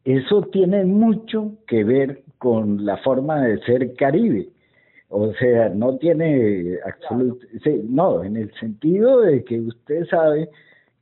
eso 0.03 0.41
tiene 0.51 0.85
mucho 0.85 1.51
que 1.67 1.83
ver 1.83 2.23
con 2.37 2.85
la 2.85 2.97
forma 2.97 3.41
de 3.41 3.59
ser 3.61 3.93
caribe. 3.95 4.49
O 5.09 5.33
sea, 5.33 5.69
no 5.69 5.97
tiene 5.97 6.77
absoluto, 6.85 7.45
no, 7.89 8.23
en 8.23 8.37
el 8.37 8.53
sentido 8.59 9.21
de 9.21 9.43
que 9.43 9.59
usted 9.59 10.05
sabe 10.07 10.49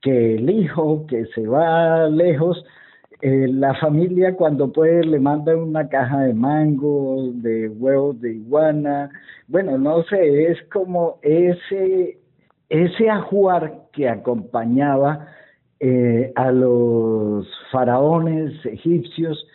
que 0.02 0.36
el 0.36 0.50
hijo 0.50 1.06
que 1.08 1.26
se 1.28 1.48
va 1.48 2.10
lejos 2.10 2.64
eh, 3.26 3.48
la 3.48 3.74
familia 3.76 4.36
cuando 4.36 4.74
puede 4.74 5.06
le 5.06 5.18
manda 5.18 5.56
una 5.56 5.88
caja 5.88 6.24
de 6.24 6.34
mango, 6.34 7.32
de 7.36 7.70
huevos 7.70 8.20
de 8.20 8.34
iguana, 8.34 9.10
bueno, 9.48 9.78
no 9.78 10.04
sé, 10.04 10.52
es 10.52 10.62
como 10.64 11.20
ese, 11.22 12.18
ese 12.68 13.10
ajuar 13.10 13.86
que 13.94 14.10
acompañaba 14.10 15.28
eh, 15.80 16.34
a 16.36 16.52
los 16.52 17.48
faraones 17.72 18.54
egipcios, 18.66 19.48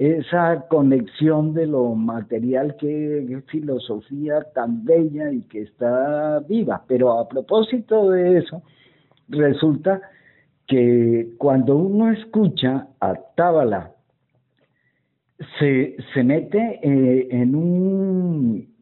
esa 0.00 0.66
conexión 0.68 1.52
de 1.52 1.66
lo 1.66 1.94
material 1.94 2.74
que 2.76 3.42
filosofía 3.48 4.40
tan 4.54 4.82
bella 4.82 5.30
y 5.30 5.42
que 5.42 5.60
está 5.60 6.38
viva. 6.48 6.82
Pero 6.88 7.18
a 7.18 7.28
propósito 7.28 8.08
de 8.08 8.38
eso, 8.38 8.62
resulta 9.28 10.00
que 10.66 11.34
cuando 11.36 11.76
uno 11.76 12.10
escucha 12.10 12.88
a 12.98 13.14
Tábala, 13.36 13.92
se, 15.58 15.96
se 16.14 16.24
mete 16.24 16.80
eh, 16.82 17.28
en, 17.30 17.54
un, 17.54 18.74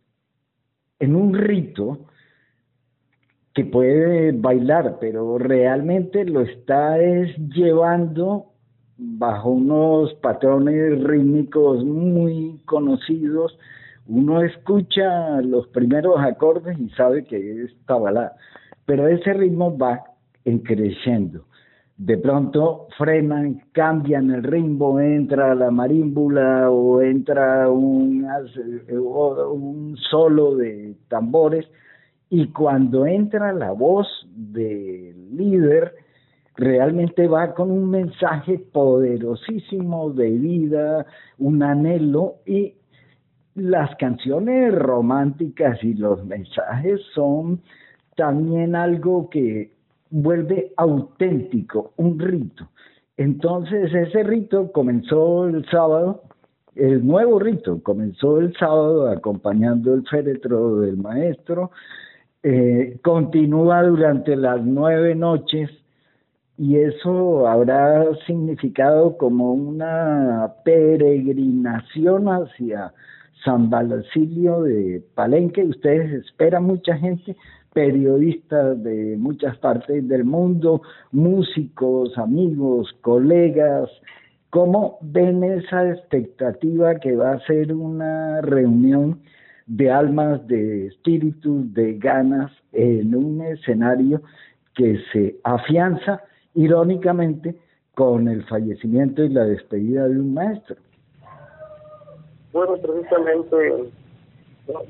en 1.00 1.16
un 1.16 1.34
rito 1.34 2.06
que 3.54 3.64
puede 3.64 4.30
bailar, 4.30 4.98
pero 5.00 5.36
realmente 5.36 6.24
lo 6.24 6.42
está 6.42 7.00
es 7.00 7.36
llevando 7.36 8.47
bajo 8.98 9.50
unos 9.50 10.12
patrones 10.14 11.02
rítmicos 11.04 11.84
muy 11.84 12.60
conocidos. 12.66 13.58
Uno 14.06 14.42
escucha 14.42 15.40
los 15.40 15.66
primeros 15.68 16.20
acordes 16.20 16.78
y 16.78 16.90
sabe 16.90 17.24
que 17.24 17.62
es 17.62 17.74
Tábala, 17.86 18.32
pero 18.84 19.06
ese 19.08 19.32
ritmo 19.32 19.76
va 19.76 20.02
creciendo 20.64 21.44
de 21.98 22.16
pronto 22.16 22.86
frenan, 22.96 23.60
cambian 23.72 24.30
el 24.30 24.44
ritmo, 24.44 25.00
entra 25.00 25.54
la 25.56 25.70
marímbula 25.72 26.70
o 26.70 27.02
entra 27.02 27.68
un, 27.68 28.24
un 28.92 29.96
solo 30.08 30.56
de 30.56 30.94
tambores 31.08 31.66
y 32.30 32.46
cuando 32.52 33.04
entra 33.04 33.52
la 33.52 33.72
voz 33.72 34.06
del 34.32 35.36
líder, 35.36 35.92
realmente 36.58 37.28
va 37.28 37.54
con 37.54 37.70
un 37.70 37.88
mensaje 37.88 38.58
poderosísimo 38.58 40.10
de 40.10 40.28
vida, 40.30 41.06
un 41.38 41.62
anhelo 41.62 42.34
y 42.44 42.74
las 43.54 43.94
canciones 43.96 44.74
románticas 44.74 45.82
y 45.82 45.94
los 45.94 46.24
mensajes 46.26 47.00
son 47.14 47.60
también 48.16 48.74
algo 48.74 49.30
que 49.30 49.70
vuelve 50.10 50.72
auténtico, 50.76 51.92
un 51.96 52.18
rito. 52.18 52.68
Entonces 53.16 53.94
ese 53.94 54.24
rito 54.24 54.72
comenzó 54.72 55.46
el 55.46 55.64
sábado, 55.70 56.22
el 56.74 57.06
nuevo 57.06 57.38
rito 57.38 57.80
comenzó 57.84 58.40
el 58.40 58.52
sábado 58.56 59.08
acompañando 59.08 59.94
el 59.94 60.04
féretro 60.08 60.80
del 60.80 60.96
maestro, 60.96 61.70
eh, 62.42 62.98
continúa 63.02 63.82
durante 63.82 64.34
las 64.34 64.64
nueve 64.64 65.14
noches 65.14 65.70
y 66.58 66.76
eso 66.76 67.46
habrá 67.46 68.04
significado 68.26 69.16
como 69.16 69.52
una 69.52 70.54
peregrinación 70.64 72.26
hacia 72.26 72.92
San 73.44 73.70
Basilio 73.70 74.62
de 74.62 75.00
Palenque. 75.14 75.62
Ustedes 75.62 76.24
esperan 76.24 76.64
mucha 76.64 76.96
gente, 76.96 77.36
periodistas 77.72 78.82
de 78.82 79.16
muchas 79.16 79.56
partes 79.58 80.08
del 80.08 80.24
mundo, 80.24 80.82
músicos, 81.12 82.18
amigos, 82.18 82.92
colegas, 83.02 83.88
¿cómo 84.50 84.98
ven 85.00 85.44
esa 85.44 85.88
expectativa 85.88 86.96
que 86.96 87.14
va 87.14 87.34
a 87.34 87.46
ser 87.46 87.72
una 87.72 88.40
reunión 88.40 89.20
de 89.68 89.92
almas, 89.92 90.44
de 90.48 90.88
espíritus, 90.88 91.72
de 91.72 91.98
ganas 91.98 92.50
en 92.72 93.14
un 93.14 93.42
escenario 93.42 94.22
que 94.74 94.98
se 95.12 95.36
afianza 95.44 96.24
irónicamente 96.54 97.54
con 97.94 98.28
el 98.28 98.44
fallecimiento 98.46 99.22
y 99.22 99.28
la 99.30 99.44
despedida 99.44 100.08
de 100.08 100.20
un 100.20 100.34
maestro? 100.34 100.76
Bueno, 102.52 102.76
precisamente 102.76 103.90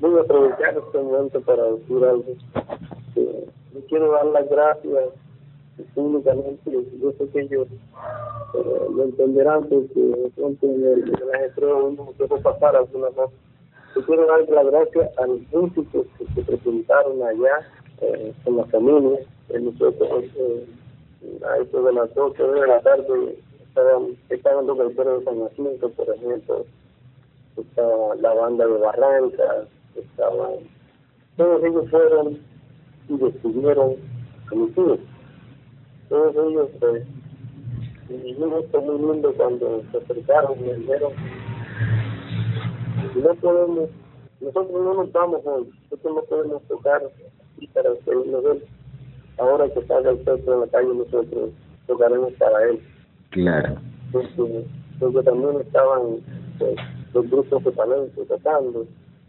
voy 0.00 0.18
a 0.18 0.22
aprovechar 0.22 0.76
este 0.76 0.98
momento 0.98 1.40
para 1.40 1.64
decir 1.64 2.04
algo. 2.04 2.24
Quiero 3.88 4.12
dar 4.12 4.26
las 4.26 4.48
gracias 4.48 5.04
públicamente. 5.94 6.70
Yo 7.00 7.12
sé 7.12 7.28
que 7.28 7.40
ellos 7.40 7.68
eh, 8.54 8.86
lo 8.94 9.04
entenderán 9.04 9.64
porque 9.68 10.30
pronto 10.36 10.66
en 10.66 10.84
el, 10.84 11.02
en 11.02 11.22
el 11.22 11.34
ajetreo 11.34 11.86
uno 11.86 12.12
dejó 12.18 12.40
pasar 12.40 12.76
algunas 12.76 13.12
cosas. 13.12 13.34
Yo 13.94 14.04
quiero 14.04 14.26
dar 14.26 14.48
las 14.48 14.66
gracias 14.66 15.18
a 15.18 15.26
los 15.26 15.40
músicos 15.52 16.06
que 16.18 16.26
se 16.34 16.42
presentaron 16.42 17.22
allá 17.22 17.66
eh, 18.02 18.32
con 18.44 18.56
la 18.56 18.64
familia. 18.66 19.20
nosotros, 19.60 20.24
eh, 20.36 20.66
a 21.46 21.56
eso 21.58 21.82
de 21.82 21.92
las 21.92 22.14
12 22.14 22.42
de 22.42 22.66
la 22.66 22.80
tarde, 22.80 23.38
estaban, 23.68 24.16
estaban 24.28 24.66
los 24.66 24.78
de 24.78 25.24
San 25.24 25.40
Jacinto, 25.40 25.90
por 25.90 26.14
ejemplo 26.14 26.64
estaba 27.60 28.14
la 28.16 28.34
banda 28.34 28.66
de 28.66 28.78
Barranca, 28.78 29.66
estaban, 29.94 30.52
todos 31.36 31.64
ellos 31.64 31.90
fueron 31.90 32.38
y 33.08 33.16
decidieron 33.16 33.96
a 34.50 34.54
mis 34.54 34.74
Todos 36.08 36.36
ellos, 36.36 36.70
pues, 36.80 37.04
y 38.08 38.34
yo 38.34 38.50
gusto 38.50 38.80
muy 38.80 39.12
lindo 39.12 39.34
cuando 39.34 39.82
se 39.90 39.98
acercaron 39.98 40.58
y 40.58 40.62
me 40.62 40.74
dijeron, 40.74 41.12
no 43.14 43.34
podemos, 43.34 43.90
nosotros 44.40 44.82
no 44.82 44.94
nos 44.94 45.12
vamos 45.12 45.40
hoy, 45.44 45.70
nosotros 45.90 46.14
no 46.14 46.22
podemos 46.22 46.62
tocar 46.64 47.02
y 47.58 47.66
para 47.68 47.90
de 47.90 48.52
él. 48.52 48.64
Ahora 49.38 49.68
que 49.72 49.82
salga 49.86 50.10
el 50.10 50.24
centro 50.24 50.54
en 50.54 50.60
la 50.60 50.66
calle 50.68 50.94
nosotros 50.94 51.50
tocaremos 51.86 52.32
para 52.34 52.64
él. 52.68 52.80
Claro. 53.30 53.76
Porque, 54.12 54.64
porque 54.98 55.22
también 55.22 55.60
estaban 55.60 56.20
pues, 56.58 56.76
los 57.14 57.30
grupos 57.30 57.64
de 57.64 57.72
talento 57.72 58.24
tocando, 58.24 58.86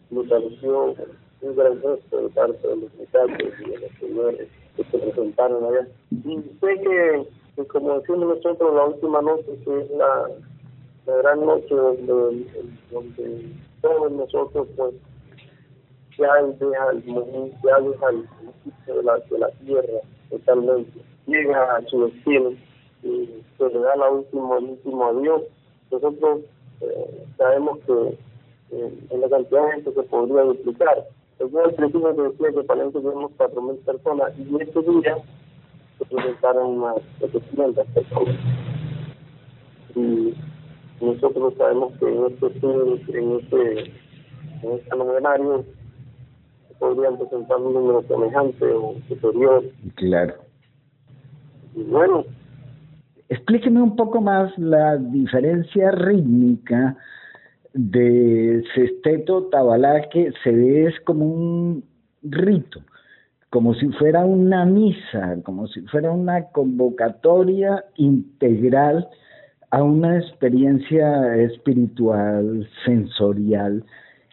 me 0.10 0.24
pareció 0.24 0.96
un 1.42 1.56
gran 1.56 1.82
gesto 1.82 2.22
de 2.22 2.30
parte 2.30 2.68
de 2.68 2.76
los 2.76 2.94
muchachos 2.96 3.54
y 3.60 3.70
de 3.70 3.78
los 3.80 3.92
señores 4.00 4.48
que 4.76 4.84
se 4.84 4.98
presentaron 4.98 5.64
allá. 5.64 5.88
Y 6.12 6.36
sé 6.60 6.82
que, 6.82 7.66
como 7.68 8.00
decimos 8.00 8.36
nosotros, 8.36 8.76
la 8.76 8.86
última 8.86 9.22
noche, 9.22 9.52
que 9.64 9.80
es 9.80 9.92
la, 9.92 10.30
la 11.06 11.18
gran 11.18 11.46
noche 11.46 11.76
donde, 11.76 12.46
donde 12.92 13.46
todos 13.82 14.12
nosotros 14.12 14.68
pues 14.76 14.94
el 16.24 16.60
ya 16.60 17.80
deja 17.80 18.10
el 18.10 18.28
sitio 18.64 18.96
de 18.96 19.04
la, 19.04 19.18
de 19.18 19.40
la 19.40 19.50
tierra 19.66 20.00
totalmente, 20.30 21.00
llega 21.26 21.76
a 21.76 21.82
su 21.88 22.06
destino 22.06 22.52
y 23.04 23.44
se 23.58 23.70
le 23.70 23.80
da 23.80 23.96
la 23.96 24.10
última, 24.10 24.58
el 24.58 24.66
último 24.66 25.06
adiós. 25.06 25.44
Nosotros 25.92 26.42
eh, 26.82 27.26
sabemos 27.38 27.80
que 27.80 28.18
eh, 28.72 28.94
en 29.10 29.22
la 29.22 29.30
cantidad 29.30 29.66
de 29.66 29.72
gente 29.72 29.94
que 29.94 30.04
podría 30.04 30.44
duplicar. 30.44 31.08
Yo 31.40 31.66
al 31.66 31.74
principio 31.74 32.14
te 32.14 32.22
decía 32.22 32.52
que 32.52 32.60
eso 32.60 33.02
tenemos 33.02 33.32
4.000 33.38 33.78
personas 33.80 34.34
y 34.38 34.62
este 34.62 34.82
día 34.82 35.18
se 35.98 36.06
presentaron 36.06 36.78
unas 36.78 36.98
700 37.20 37.88
personas. 37.88 38.36
Y 39.96 40.34
nosotros 41.02 41.54
sabemos 41.58 41.94
que 41.98 42.08
en 42.08 42.26
este 42.26 43.18
en 43.18 43.32
este 43.40 43.80
en 44.62 44.72
este 44.74 44.96
novenario 44.96 45.66
podrían 46.80 47.18
presentar 47.18 47.58
un 47.58 47.74
número 47.74 48.02
semejante 48.04 48.66
o 48.66 48.96
superior. 49.08 49.64
Claro. 49.96 50.36
Y 51.76 51.84
bueno. 51.84 52.26
Explíqueme 53.30 53.82
un 53.82 53.96
poco 53.96 54.22
más 54.22 54.58
la 54.58 54.98
diferencia 54.98 55.92
rítmica 55.92 56.98
de 57.74 58.64
Sesteto 58.74 59.44
Tabalá 59.52 60.10
que 60.10 60.32
se 60.44 60.52
ve 60.52 60.88
es 60.88 61.00
como 61.02 61.26
un 61.26 61.84
rito, 62.24 62.82
como 63.52 63.76
si 63.76 63.88
fuera 63.90 64.26
una 64.26 64.66
misa, 64.66 65.38
como 65.44 65.68
si 65.68 65.82
fuera 65.82 66.12
una 66.12 66.46
convocatoria 66.46 67.86
integral 67.98 69.08
a 69.72 69.84
una 69.84 70.18
experiencia 70.18 71.36
espiritual, 71.36 72.68
sensorial, 72.84 73.84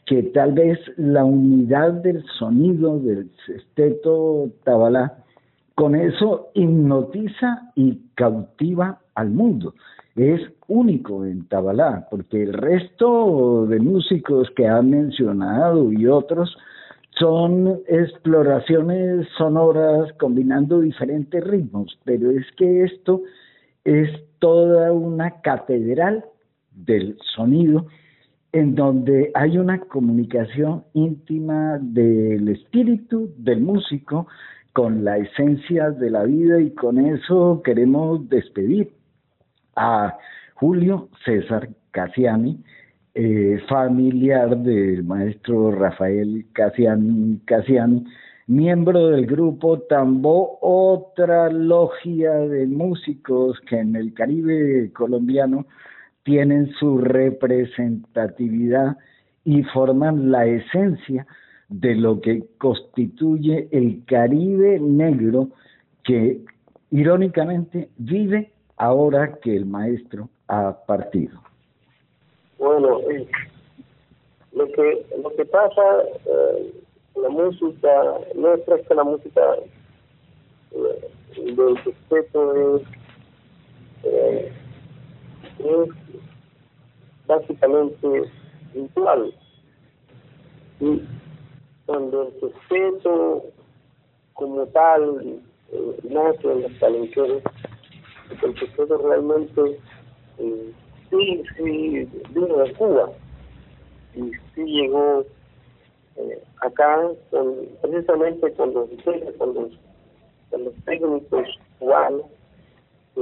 que 0.06 0.22
tal 0.22 0.52
vez 0.52 0.78
la 0.96 1.24
unidad 1.24 1.92
del 1.94 2.24
sonido 2.38 2.98
del 2.98 3.30
sesteto 3.44 4.50
tabalá, 4.64 5.18
con 5.74 5.94
eso 5.94 6.48
hipnotiza 6.54 7.70
y 7.74 8.00
cautiva 8.14 9.00
al 9.14 9.30
mundo. 9.30 9.74
Es 10.14 10.40
único 10.68 11.26
en 11.26 11.46
Tabalá, 11.48 12.06
porque 12.10 12.42
el 12.42 12.54
resto 12.54 13.66
de 13.66 13.78
músicos 13.80 14.48
que 14.56 14.66
han 14.66 14.88
mencionado 14.88 15.92
y 15.92 16.06
otros 16.06 16.56
son 17.18 17.80
exploraciones 17.86 19.26
sonoras 19.36 20.12
combinando 20.14 20.80
diferentes 20.80 21.44
ritmos, 21.44 21.98
pero 22.04 22.30
es 22.30 22.46
que 22.56 22.84
esto 22.84 23.22
es 23.84 24.08
toda 24.38 24.92
una 24.92 25.42
catedral 25.42 26.24
del 26.72 27.18
sonido 27.34 27.86
en 28.56 28.74
donde 28.74 29.30
hay 29.34 29.58
una 29.58 29.78
comunicación 29.80 30.82
íntima 30.94 31.78
del 31.78 32.48
espíritu 32.48 33.30
del 33.36 33.60
músico 33.60 34.28
con 34.72 35.04
la 35.04 35.18
esencia 35.18 35.90
de 35.90 36.08
la 36.08 36.24
vida 36.24 36.58
y 36.58 36.70
con 36.70 36.98
eso 36.98 37.60
queremos 37.62 38.26
despedir 38.30 38.92
a 39.76 40.16
Julio 40.54 41.10
César 41.26 41.68
Cassiani, 41.90 42.58
eh, 43.14 43.60
familiar 43.68 44.56
del 44.56 45.04
maestro 45.04 45.70
Rafael 45.72 46.46
Cassiani, 46.54 47.38
Cassiani, 47.44 48.06
miembro 48.46 49.08
del 49.08 49.26
grupo 49.26 49.80
Tambo, 49.80 50.58
otra 50.62 51.50
logia 51.50 52.32
de 52.32 52.66
músicos 52.66 53.60
que 53.68 53.80
en 53.80 53.96
el 53.96 54.14
Caribe 54.14 54.90
colombiano 54.94 55.66
tienen 56.26 56.70
su 56.80 56.98
representatividad 56.98 58.98
y 59.44 59.62
forman 59.62 60.32
la 60.32 60.44
esencia 60.44 61.24
de 61.68 61.94
lo 61.94 62.20
que 62.20 62.42
constituye 62.58 63.68
el 63.70 64.04
Caribe 64.06 64.80
negro 64.80 65.50
que 66.02 66.40
irónicamente 66.90 67.90
vive 67.96 68.50
ahora 68.76 69.38
que 69.40 69.54
el 69.54 69.66
maestro 69.66 70.28
ha 70.48 70.76
partido. 70.84 71.40
Bueno, 72.58 72.98
lo 74.52 74.66
que 74.72 75.06
lo 75.22 75.30
que 75.36 75.44
pasa 75.44 75.82
eh, 76.24 76.72
la 77.14 77.28
música 77.28 77.88
nuestra 78.34 78.76
es 78.76 78.88
que 78.88 78.94
la 78.96 79.04
música 79.04 79.42
eh, 80.72 81.08
del 81.54 81.76
respeto 81.84 82.76
es, 82.76 82.82
eh, 84.02 84.52
es 85.58 85.88
básicamente 87.26 88.30
igual. 88.74 89.34
Y 90.80 91.02
cuando 91.86 92.22
el 92.22 92.40
respeto 92.40 93.44
como 94.34 94.66
tal 94.66 95.40
eh, 95.72 95.96
nace 96.04 96.52
en 96.52 96.78
talenteros, 96.78 97.42
el 98.42 98.56
respeto 98.56 98.98
realmente 98.98 99.80
eh, 100.38 100.72
sí, 101.10 101.42
sí 101.56 102.08
vino 102.30 102.56
de 102.58 102.72
Cuba 102.74 103.10
y 104.14 104.30
sí 104.54 104.64
llegó 104.64 105.24
eh, 106.16 106.42
acá 106.60 107.08
con, 107.30 107.54
precisamente 107.82 108.52
con 108.54 108.74
los, 108.74 108.88
con 109.38 109.54
los, 109.54 110.74
técnicos 110.84 111.48
cubanos 111.78 112.22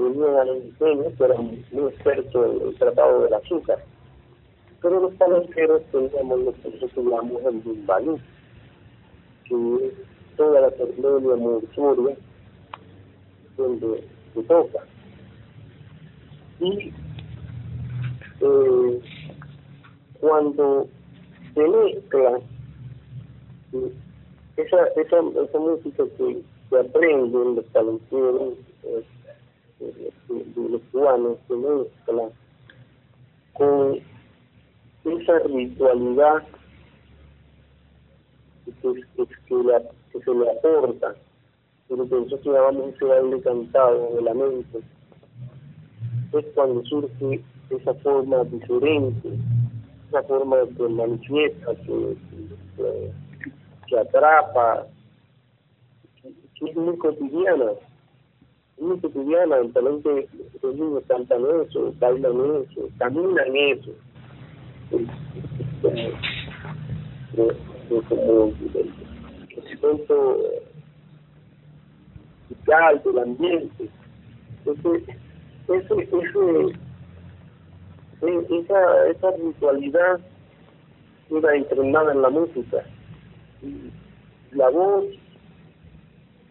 venían 0.00 0.36
a 0.36 0.44
los 0.44 0.62
diseños, 0.64 1.12
que 1.16 1.24
eran 1.24 1.64
muy 1.72 1.88
expertos 1.92 2.56
en 2.56 2.68
el 2.68 2.74
tratado 2.76 3.22
del 3.22 3.34
azúcar 3.34 3.78
pero 4.84 5.00
los 5.00 5.14
palanqueros 5.14 5.82
teníamos 5.90 6.40
lo 6.40 6.52
que 6.52 6.88
llamamos 6.94 7.42
el 7.46 7.58
bimbalú, 7.60 8.20
que 9.48 9.86
es 9.86 9.94
toda 10.36 10.60
la 10.60 10.70
terminia 10.72 11.36
mortuoria 11.36 12.14
donde 13.56 14.04
se 14.34 14.42
toca. 14.42 14.80
Y 16.60 16.92
eh, 18.42 19.00
cuando 20.20 20.86
se 21.54 21.66
mezcla 21.66 22.40
esa, 24.58 24.86
esa, 24.96 25.16
esa 25.44 25.58
música 25.58 26.04
que 26.18 26.42
se 26.68 26.78
aprende 26.78 27.42
en 27.42 27.56
los 27.56 27.66
talenteros 27.72 28.52
eh, 28.82 29.02
de, 29.80 30.12
los 30.70 30.80
cubanos, 30.92 31.38
se 31.48 31.54
mezcla 31.54 32.28
con 33.54 34.00
esa 35.04 35.38
ritualidad 35.40 36.42
que, 38.64 40.20
se 40.24 40.34
le 40.34 40.50
aporta, 40.50 41.14
pero 41.88 42.08
que 42.08 42.14
nosotros 42.14 42.44
llamamos 42.44 42.94
ese 42.94 43.04
baile 43.04 43.40
cantado 43.42 44.14
de 44.14 44.22
la 44.22 44.34
mente, 44.34 44.78
es 46.32 46.46
cuando 46.54 46.84
surge 46.84 47.44
esa 47.70 47.94
forma 47.94 48.44
diferente, 48.44 49.28
esa 50.08 50.22
forma 50.24 50.56
que 50.76 50.88
manifiesta, 50.88 51.74
que, 51.76 52.16
que, 53.86 53.98
atrapa, 53.98 54.86
que, 56.22 56.70
es 56.70 56.76
muy 56.76 56.96
cotidiana, 56.98 57.72
muy 58.78 58.98
cotidiana, 59.00 59.56
de 59.56 59.82
los 60.62 60.74
niños 60.74 61.02
cantan 61.08 61.42
eso, 61.62 61.94
bailan 61.98 62.62
eso, 62.62 62.88
caminan 62.98 63.56
eso 63.56 63.92
como 68.08 68.52
el 68.70 69.78
centro 69.80 70.38
vital 72.48 73.02
del 73.04 73.18
ambiente. 73.18 73.88
Entonces, 74.64 75.16
ese, 75.68 75.94
ese, 76.02 76.78
esa, 78.50 79.08
esa 79.08 79.30
ritualidad 79.36 80.20
era 81.30 81.56
entrenada 81.56 82.12
en 82.12 82.22
la 82.22 82.30
música. 82.30 82.84
La 84.52 84.70
voz, 84.70 85.04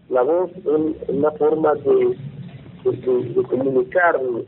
la 0.10 0.22
voz 0.22 0.52
es 0.56 1.10
una 1.10 1.32
forma 1.32 1.74
de, 1.76 2.18
comunicarnos 3.50 4.46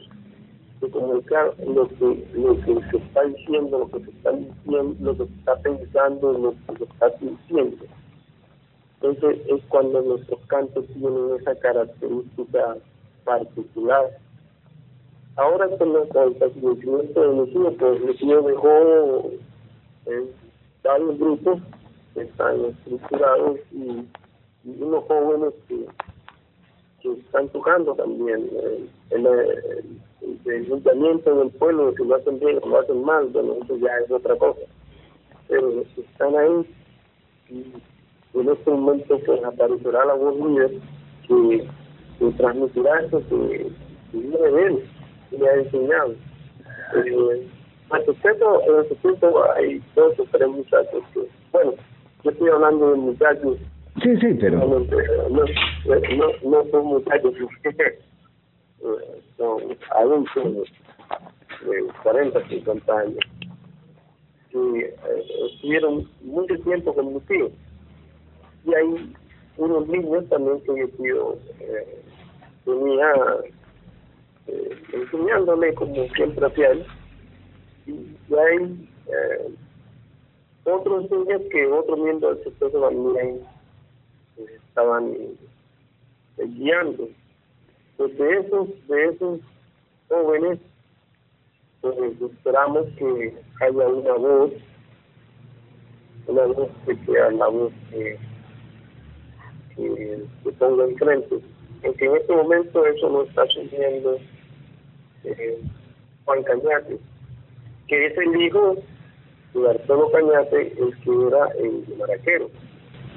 de 0.82 0.90
comunicar 0.90 1.54
lo 1.66 1.88
que 1.88 2.28
lo 2.34 2.56
que 2.62 2.90
se 2.92 2.98
está 2.98 3.24
diciendo, 3.24 3.80
lo 3.80 3.90
que 3.92 4.06
se 4.06 4.12
está 4.12 4.32
diciendo, 4.32 4.96
lo 5.00 5.18
que 5.18 5.26
se 5.26 5.34
está 5.40 5.56
pensando, 5.60 6.34
lo 6.34 6.52
que 6.52 6.78
se 6.78 6.84
está 6.84 7.18
sintiendo. 7.18 7.86
Entonces 9.02 9.46
es 9.48 9.62
cuando 9.70 10.02
nuestros 10.02 10.40
cantos 10.48 10.86
tienen 10.88 11.38
esa 11.40 11.56
característica 11.56 12.78
particular. 13.24 14.18
Ahora 15.38 15.68
con, 15.78 15.96
el 15.96 16.08
fallecimiento 16.08 17.46
de 17.46 17.52
tío, 17.52 17.78
pues 17.78 18.18
tío 18.18 18.42
dejó 18.42 19.32
eh, 20.06 20.26
varios 20.84 21.20
grupos 21.20 21.60
que 22.14 22.22
están 22.22 22.66
estructurados 22.66 23.60
y, 23.72 24.06
unos 24.66 25.04
jóvenes 25.06 25.54
que, 25.68 25.86
que 27.02 27.12
están 27.14 27.50
tocando 27.50 27.94
también. 27.96 28.50
Eh, 28.52 28.86
el, 29.12 29.26
el, 29.26 30.66
ayuntamiento 30.66 31.36
del 31.36 31.52
pueblo, 31.52 31.94
si 31.96 32.04
lo 32.04 32.16
hacen 32.16 32.40
bien 32.40 32.60
o 32.62 32.68
lo 32.68 32.80
hacen 32.80 33.04
mal, 33.04 33.28
bueno, 33.28 33.56
eso 33.64 33.78
ya 33.78 33.98
es 34.04 34.12
otra 34.12 34.36
cosa. 34.36 34.62
Pero 35.48 35.84
están 35.98 36.36
ahí 36.36 36.66
y 37.50 38.40
en 38.40 38.50
este 38.50 38.72
momento 38.72 39.20
pues 39.26 39.44
aparecerá 39.44 40.06
la 40.06 40.14
voz 40.16 40.36
líder 40.38 40.72
que, 41.28 41.68
que 42.20 42.32
transmitirá 42.38 43.02
eso 43.02 43.22
que, 43.30 43.72
que 44.12 44.18
viene 44.18 44.38
de 44.38 44.68
él, 44.68 44.90
que 45.30 45.38
le 45.38 45.50
ha 45.50 45.56
enseñado. 45.56 46.16
Eh, 46.96 47.48
en 47.92 48.82
ese 48.82 48.96
tiempo 48.96 49.44
hay 49.56 49.82
dos 49.96 50.20
o 50.20 50.26
tres 50.32 50.48
muchachos 50.48 51.04
que, 51.14 51.22
bueno, 51.52 51.74
yo 52.24 52.32
estoy 52.32 52.50
hablando 52.50 52.92
de 52.92 52.98
muchachos. 52.98 53.58
Sí, 54.02 54.16
sí, 54.18 54.38
pero. 54.40 54.58
No, 54.58 54.80
no, 54.80 56.28
no 56.44 56.72
son 56.72 56.86
muchachos, 56.86 57.34
son 59.38 59.78
adultos 59.92 60.68
de 61.66 61.88
40, 62.04 62.48
50 62.48 63.00
años, 63.00 63.20
que 64.52 64.80
eh, 64.80 64.94
estuvieron 65.54 66.10
mucho 66.22 66.56
tiempo 66.64 66.94
con 66.94 67.14
mi 67.14 67.20
tío. 67.22 67.50
Y 68.66 68.74
hay 68.74 69.14
unos 69.58 69.88
niños 69.88 70.28
también 70.30 70.62
que 70.62 70.72
mi 70.74 70.88
tío 70.92 71.38
eh, 71.60 72.02
tenía 72.66 73.14
eh, 74.48 74.82
enseñándole 74.94 75.74
como 75.76 76.08
siempre 76.10 76.46
hacía 76.46 76.74
y 77.88 78.36
hay 78.36 78.90
eh, 79.08 79.50
otros 80.66 81.10
niños 81.12 81.42
que 81.52 81.68
otros 81.68 82.00
miembros 82.00 82.38
del 82.38 82.46
sector 82.46 82.72
también 82.72 83.42
eh, 84.38 84.60
estaban 84.68 85.14
eh, 85.14 85.36
guiando. 86.38 87.10
Pues 87.98 88.18
de 88.18 88.38
esos, 88.40 88.88
de 88.88 89.06
esos 89.06 89.40
jóvenes, 90.10 90.60
pues 91.82 91.96
esperamos 92.22 92.88
que 92.98 93.38
haya 93.62 93.88
una 93.88 94.14
voz, 94.14 94.52
una 96.28 96.46
voz 96.46 96.70
que 96.86 96.96
sea 97.06 97.32
la 97.32 97.48
voz 97.48 97.74
que, 97.90 98.18
que, 99.76 100.26
que 100.44 100.52
ponga 100.52 100.86
enfrente. 100.86 101.40
Porque 101.82 102.06
en 102.06 102.16
este 102.18 102.36
momento 102.36 102.86
eso 102.86 103.10
no 103.10 103.24
está 103.24 103.46
sucediendo 103.48 104.18
eh, 105.24 105.62
Juan 106.26 106.44
Cañate 106.44 107.00
que 107.88 108.08
es 108.08 108.18
el 108.18 108.42
hijo 108.42 108.76
de 109.54 109.70
Arturo 109.70 110.12
Cañate, 110.12 110.74
el 110.78 110.98
que 110.98 111.28
era 111.28 111.48
el 111.60 111.98
maraquero, 111.98 112.50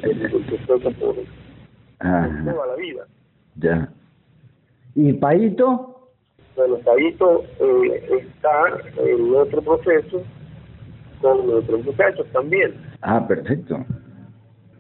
el, 0.03 0.47
que 0.47 0.59
fue 0.67 0.79
por 0.81 0.93
toda 0.93 2.67
la 2.67 2.77
vida. 2.77 3.07
Ya. 3.57 3.89
¿Y 4.95 5.13
Paito? 5.15 6.11
Bueno, 6.57 6.79
Paito 6.79 7.45
eh, 7.61 8.23
está 8.23 9.03
en 9.03 9.35
otro 9.35 9.63
proceso 9.63 10.23
con 11.21 11.51
otros 11.51 11.85
muchachos 11.85 12.27
también. 12.33 12.75
Ah, 13.03 13.27
perfecto. 13.27 13.85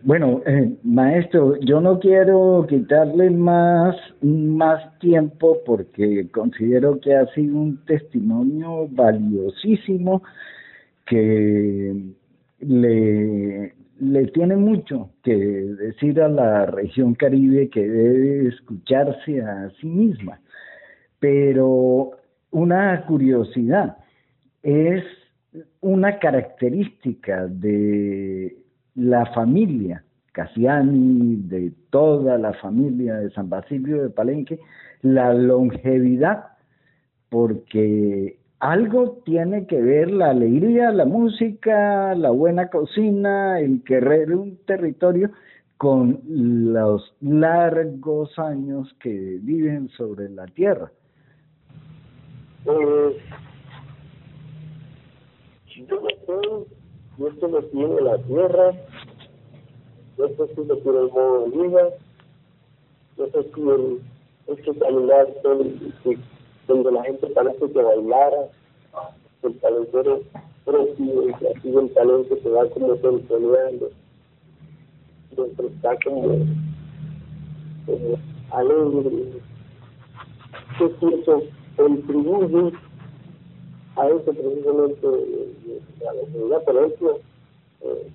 Bueno, 0.02 0.42
eh, 0.46 0.76
maestro, 0.84 1.56
yo 1.60 1.80
no 1.80 1.98
quiero 1.98 2.64
quitarle 2.68 3.30
más, 3.30 3.96
más 4.22 4.98
tiempo 5.00 5.58
porque 5.66 6.28
considero 6.30 7.00
que 7.00 7.16
ha 7.16 7.26
sido 7.34 7.56
un 7.56 7.84
testimonio 7.84 8.86
valiosísimo 8.90 10.22
que 11.04 11.94
le, 12.60 13.74
le 14.00 14.26
tiene 14.28 14.56
mucho 14.56 15.10
que 15.22 15.34
decir 15.34 16.20
a 16.20 16.28
la 16.28 16.66
región 16.66 17.14
caribe 17.14 17.68
que 17.68 17.86
debe 17.88 18.48
escucharse 18.48 19.42
a 19.42 19.70
sí 19.80 19.86
misma. 19.86 20.40
Pero 21.18 22.12
una 22.50 23.04
curiosidad 23.06 23.96
es 24.62 25.04
una 25.80 26.18
característica 26.18 27.46
de 27.46 28.56
la 28.94 29.26
familia 29.26 30.04
Casiani, 30.38 31.36
de 31.48 31.72
toda 31.90 32.38
la 32.38 32.52
familia 32.54 33.14
de 33.14 33.30
San 33.30 33.50
Basilio 33.50 34.04
de 34.04 34.10
Palenque, 34.10 34.60
la 35.02 35.34
longevidad, 35.34 36.44
porque 37.28 38.37
algo 38.60 39.18
tiene 39.24 39.66
que 39.66 39.80
ver 39.80 40.10
la 40.10 40.30
alegría, 40.30 40.90
la 40.90 41.04
música, 41.04 42.14
la 42.14 42.30
buena 42.30 42.68
cocina, 42.68 43.60
el 43.60 43.82
querer 43.84 44.34
un 44.34 44.56
territorio 44.66 45.30
con 45.76 46.20
los 46.26 47.14
largos 47.20 48.36
años 48.38 48.92
que 49.00 49.38
viven 49.42 49.88
sobre 49.90 50.28
la 50.28 50.46
tierra. 50.46 50.90
Pues, 52.64 53.16
yo 55.66 56.02
y 57.18 57.24
esto 57.26 57.48
lo 57.48 57.62
tiene 57.64 58.00
la 58.00 58.18
tierra, 58.18 58.70
esto 60.18 60.48
sí 60.48 60.64
lo 60.66 60.76
tiene 60.78 60.98
el 60.98 61.10
modo 61.10 61.44
de 61.44 61.68
vida, 61.68 61.88
esto 63.18 63.44
tiene 63.54 63.98
este 64.48 64.74
caminar 64.78 65.26
donde 66.68 66.92
la 66.92 67.02
gente 67.02 67.26
parece 67.28 67.72
que 67.72 67.82
bailara, 67.82 68.48
el 69.42 69.54
propio, 70.64 71.28
y 71.28 71.32
así 71.32 71.68
el 71.76 71.92
talento 71.94 72.36
se 72.42 72.48
va 72.50 72.68
como 72.70 72.94
tensioneando, 72.96 73.90
siempre 75.34 75.66
está 75.66 75.96
como 76.04 76.34
eh, 77.86 78.16
alegre, 78.50 79.40
que 80.78 80.84
eso 80.84 81.42
contribuye 81.76 82.72
a 83.96 84.06
eso 84.08 84.24
precisamente 84.24 85.06
a 86.06 86.12
la 86.12 86.20
seguridad. 86.32 86.64
Por 86.64 86.76
ejemplo, 86.76 87.20
eh, 87.80 88.10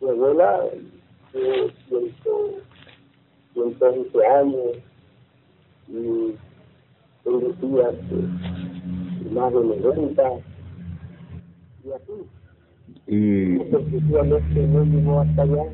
mi 0.00 0.08
abuela 0.10 0.64
tiene 1.32 1.72
111 3.54 4.26
años 4.26 4.76
y 5.88 6.34
tengo 7.28 7.52
tías 7.60 7.94
más 9.32 9.52
de 9.52 9.60
90 9.60 10.22
y 11.84 11.92
así. 11.92 12.12
Y 13.06 13.60
efectivamente 13.60 14.66
no 14.66 14.84
llegó 14.84 15.20
hasta 15.20 15.42
allá 15.42 15.64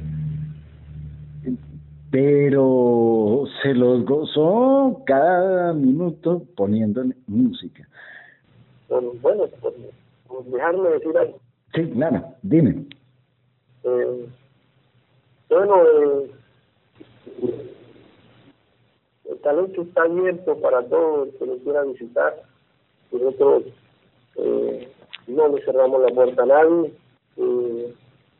pero 2.10 3.44
se 3.60 3.74
los 3.74 4.04
gozó 4.04 5.02
cada 5.04 5.72
minuto 5.72 6.44
poniéndole 6.54 7.16
música 7.26 7.88
bueno, 9.20 9.44
por, 9.60 10.44
dejarme 10.44 10.88
decir 10.90 11.16
algo. 11.16 11.40
Sí, 11.74 11.90
claro, 11.90 12.24
dime. 12.42 12.86
Eh, 13.82 14.28
bueno, 15.48 15.82
eh, 15.82 16.30
el 19.34 19.40
talento 19.40 19.82
está 19.82 20.02
abierto 20.02 20.56
para 20.58 20.82
todos 20.84 21.28
que 21.38 21.46
lo 21.46 21.56
quiera 21.58 21.82
visitar. 21.82 22.42
Nosotros 23.12 23.64
eh, 24.36 24.88
no 25.26 25.48
le 25.48 25.64
cerramos 25.64 26.02
la 26.02 26.14
puerta 26.14 26.42
a 26.42 26.46
nadie. 26.46 26.92
Eh, 27.36 27.94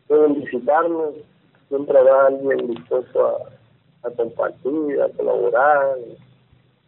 pueden 0.09 0.35
visitarnos. 0.43 1.15
Siempre 1.69 1.99
habrá 1.99 2.27
alguien 2.27 2.69
dispuesto 2.69 3.49
a, 4.03 4.11
compartir, 4.11 5.01
a 5.01 5.09
colaborar, 5.11 5.97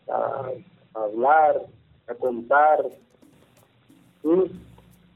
a 0.08 0.52
hablar, 0.94 1.62
a 2.08 2.14
contar 2.14 2.84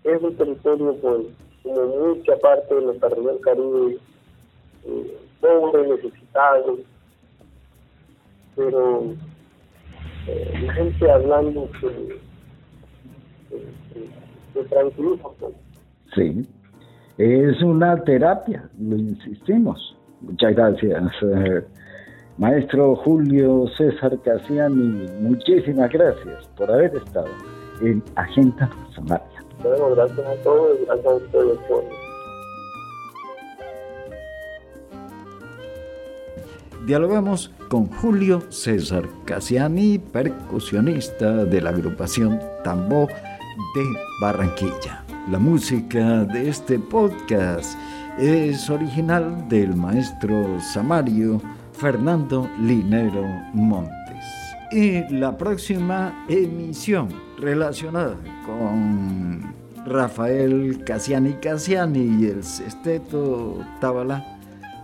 es 0.04 0.22
un 0.22 0.36
territorio 0.36 0.94
pues 1.00 1.26
como 1.62 1.86
mucha 1.86 2.36
parte 2.36 2.74
de 2.74 2.82
nuestra 2.82 3.08
región 3.08 3.38
caribe 3.38 3.98
eh, 4.84 5.18
pobre, 5.40 5.88
necesitado, 5.88 6.78
pero 8.60 9.04
eh, 10.26 10.60
la 10.66 10.72
gente 10.74 11.10
hablando 11.10 11.68
que, 11.80 12.20
tranquiliza. 14.68 15.28
Sí, 16.14 16.46
es 17.16 17.62
una 17.62 18.02
terapia, 18.04 18.68
lo 18.78 18.96
insistimos. 18.96 19.96
Muchas 20.20 20.54
gracias, 20.54 21.02
eh, 21.22 21.64
maestro 22.36 22.96
Julio 22.96 23.66
César 23.78 24.18
Casiani. 24.22 25.06
Muchísimas 25.20 25.90
gracias 25.90 26.46
por 26.56 26.70
haber 26.70 26.94
estado 26.96 27.28
en 27.80 28.02
Agenda 28.16 28.70
Samaria. 28.94 29.44
Bueno, 29.62 29.94
gracias 29.94 30.26
a 30.26 30.34
todos 30.42 30.78
y 30.78 30.84
gracias 30.84 31.06
a 31.06 31.14
ustedes 31.16 31.58
por 31.68 31.84
Dialogamos 36.86 37.52
con 37.70 37.86
Julio 37.86 38.42
César 38.50 39.08
Casiani, 39.24 39.96
percusionista 39.96 41.44
de 41.44 41.60
la 41.60 41.70
agrupación 41.70 42.40
Tambo 42.64 43.06
de 43.06 43.84
Barranquilla. 44.20 45.04
La 45.30 45.38
música 45.38 46.24
de 46.24 46.48
este 46.48 46.80
podcast 46.80 47.78
es 48.18 48.68
original 48.68 49.48
del 49.48 49.76
maestro 49.76 50.60
Samario 50.60 51.40
Fernando 51.72 52.50
Linero 52.60 53.24
Montes. 53.54 54.24
Y 54.72 55.08
la 55.14 55.38
próxima 55.38 56.24
emisión 56.28 57.08
relacionada 57.38 58.16
con 58.44 59.54
Rafael 59.86 60.82
Casiani 60.84 61.34
Casiani 61.34 62.20
y 62.20 62.26
el 62.26 62.42
sexteto 62.42 63.64
Tabala 63.80 64.39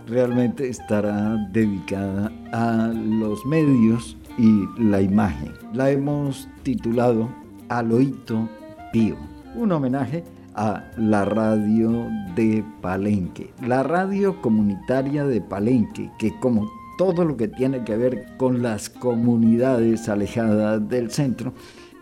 realmente 0.07 0.69
estará 0.69 1.35
dedicada 1.51 2.31
a 2.51 2.87
los 2.87 3.45
medios 3.45 4.17
y 4.37 4.63
la 4.81 5.01
imagen. 5.01 5.51
La 5.73 5.91
hemos 5.91 6.47
titulado 6.63 7.29
Aloito 7.69 8.49
Pío, 8.93 9.17
un 9.55 9.71
homenaje 9.71 10.23
a 10.55 10.83
la 10.97 11.25
radio 11.25 12.07
de 12.35 12.63
Palenque, 12.81 13.51
la 13.65 13.83
radio 13.83 14.41
comunitaria 14.41 15.25
de 15.25 15.41
Palenque, 15.41 16.09
que 16.17 16.33
como 16.39 16.69
todo 16.97 17.25
lo 17.25 17.37
que 17.37 17.47
tiene 17.47 17.83
que 17.83 17.95
ver 17.95 18.25
con 18.37 18.63
las 18.63 18.89
comunidades 18.89 20.09
alejadas 20.09 20.87
del 20.89 21.11
centro, 21.11 21.53